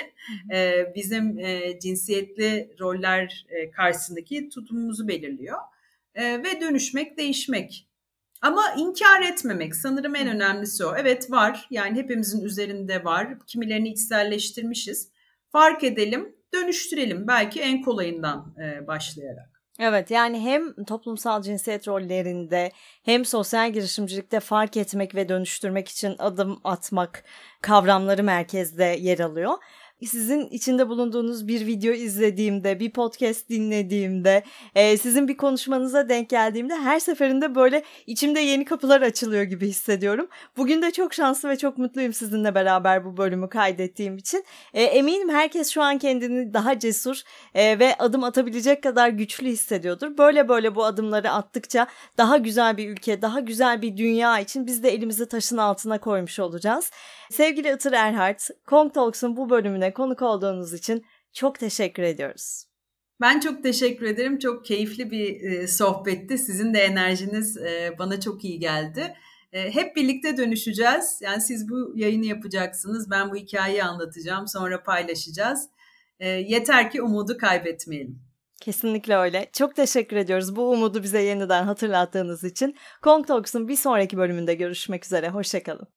e, 0.53 0.85
bizim 0.95 1.39
e, 1.39 1.79
cinsiyetli 1.79 2.75
roller 2.79 3.45
e, 3.49 3.71
karşısındaki 3.71 4.49
tutumumuzu 4.49 5.07
belirliyor. 5.07 5.57
E, 6.15 6.43
ve 6.43 6.61
dönüşmek, 6.61 7.17
değişmek 7.17 7.87
ama 8.41 8.63
inkar 8.77 9.21
etmemek 9.21 9.75
sanırım 9.75 10.15
en 10.15 10.27
önemlisi 10.27 10.85
o. 10.85 10.95
Evet 10.97 11.31
var 11.31 11.67
yani 11.71 11.97
hepimizin 11.97 12.45
üzerinde 12.45 13.03
var. 13.03 13.27
Kimilerini 13.47 13.89
içselleştirmişiz. 13.89 15.11
Fark 15.51 15.83
edelim, 15.83 16.35
dönüştürelim 16.53 17.27
belki 17.27 17.61
en 17.61 17.81
kolayından 17.81 18.55
e, 18.63 18.87
başlayarak. 18.87 19.57
Evet 19.79 20.11
yani 20.11 20.39
hem 20.39 20.83
toplumsal 20.83 21.41
cinsiyet 21.41 21.87
rollerinde 21.87 22.71
hem 23.03 23.25
sosyal 23.25 23.73
girişimcilikte 23.73 24.39
fark 24.39 24.77
etmek 24.77 25.15
ve 25.15 25.29
dönüştürmek 25.29 25.87
için 25.87 26.15
adım 26.19 26.59
atmak 26.63 27.23
kavramları 27.61 28.23
merkezde 28.23 28.83
yer 28.83 29.19
alıyor 29.19 29.53
sizin 30.05 30.47
içinde 30.47 30.89
bulunduğunuz 30.89 31.47
bir 31.47 31.67
video 31.67 31.93
izlediğimde, 31.93 32.79
bir 32.79 32.91
podcast 32.91 33.49
dinlediğimde, 33.49 34.43
e, 34.75 34.97
sizin 34.97 35.27
bir 35.27 35.37
konuşmanıza 35.37 36.09
denk 36.09 36.29
geldiğimde 36.29 36.75
her 36.75 36.99
seferinde 36.99 37.55
böyle 37.55 37.83
içimde 38.07 38.39
yeni 38.39 38.65
kapılar 38.65 39.01
açılıyor 39.01 39.43
gibi 39.43 39.67
hissediyorum. 39.67 40.27
Bugün 40.57 40.81
de 40.81 40.91
çok 40.91 41.13
şanslı 41.13 41.49
ve 41.49 41.57
çok 41.57 41.77
mutluyum 41.77 42.13
sizinle 42.13 42.55
beraber 42.55 43.05
bu 43.05 43.17
bölümü 43.17 43.49
kaydettiğim 43.49 44.17
için. 44.17 44.45
E, 44.73 44.83
eminim 44.83 45.29
herkes 45.29 45.69
şu 45.69 45.81
an 45.81 45.97
kendini 45.97 46.53
daha 46.53 46.79
cesur 46.79 47.21
e, 47.55 47.79
ve 47.79 47.95
adım 47.99 48.23
atabilecek 48.23 48.83
kadar 48.83 49.09
güçlü 49.09 49.47
hissediyordur. 49.47 50.17
Böyle 50.17 50.49
böyle 50.49 50.75
bu 50.75 50.85
adımları 50.85 51.31
attıkça 51.31 51.87
daha 52.17 52.37
güzel 52.37 52.77
bir 52.77 52.89
ülke, 52.89 53.21
daha 53.21 53.39
güzel 53.39 53.81
bir 53.81 53.97
dünya 53.97 54.39
için 54.39 54.67
biz 54.67 54.83
de 54.83 54.89
elimizi 54.93 55.25
taşın 55.25 55.57
altına 55.57 55.97
koymuş 55.97 56.39
olacağız. 56.39 56.91
Sevgili 57.31 57.73
Itır 57.73 57.93
Erhard, 57.93 58.39
Kong 58.65 58.93
Talks'un 58.93 59.37
bu 59.37 59.49
bölümüne 59.49 59.86
konuk 59.93 60.21
olduğunuz 60.21 60.73
için 60.73 61.05
çok 61.33 61.59
teşekkür 61.59 62.03
ediyoruz. 62.03 62.63
Ben 63.21 63.39
çok 63.39 63.63
teşekkür 63.63 64.05
ederim. 64.05 64.39
Çok 64.39 64.65
keyifli 64.65 65.11
bir 65.11 65.41
e, 65.41 65.67
sohbetti. 65.67 66.37
Sizin 66.37 66.73
de 66.73 66.79
enerjiniz 66.79 67.57
e, 67.57 67.95
bana 67.99 68.19
çok 68.19 68.43
iyi 68.43 68.59
geldi. 68.59 69.13
E, 69.53 69.75
hep 69.75 69.95
birlikte 69.95 70.37
dönüşeceğiz. 70.37 71.19
Yani 71.21 71.41
siz 71.41 71.69
bu 71.69 71.93
yayını 71.95 72.25
yapacaksınız. 72.25 73.11
Ben 73.11 73.31
bu 73.31 73.35
hikayeyi 73.35 73.83
anlatacağım. 73.83 74.47
Sonra 74.47 74.83
paylaşacağız. 74.83 75.69
E, 76.19 76.29
yeter 76.29 76.91
ki 76.91 77.01
umudu 77.01 77.37
kaybetmeyelim. 77.37 78.27
Kesinlikle 78.61 79.17
öyle. 79.17 79.49
Çok 79.53 79.75
teşekkür 79.75 80.15
ediyoruz 80.15 80.55
bu 80.55 80.71
umudu 80.71 81.03
bize 81.03 81.21
yeniden 81.21 81.63
hatırlattığınız 81.63 82.43
için. 82.43 82.75
Kong 83.01 83.27
Talks'un 83.27 83.67
bir 83.67 83.75
sonraki 83.75 84.17
bölümünde 84.17 84.53
görüşmek 84.55 85.05
üzere. 85.05 85.29
Hoşçakalın. 85.29 85.87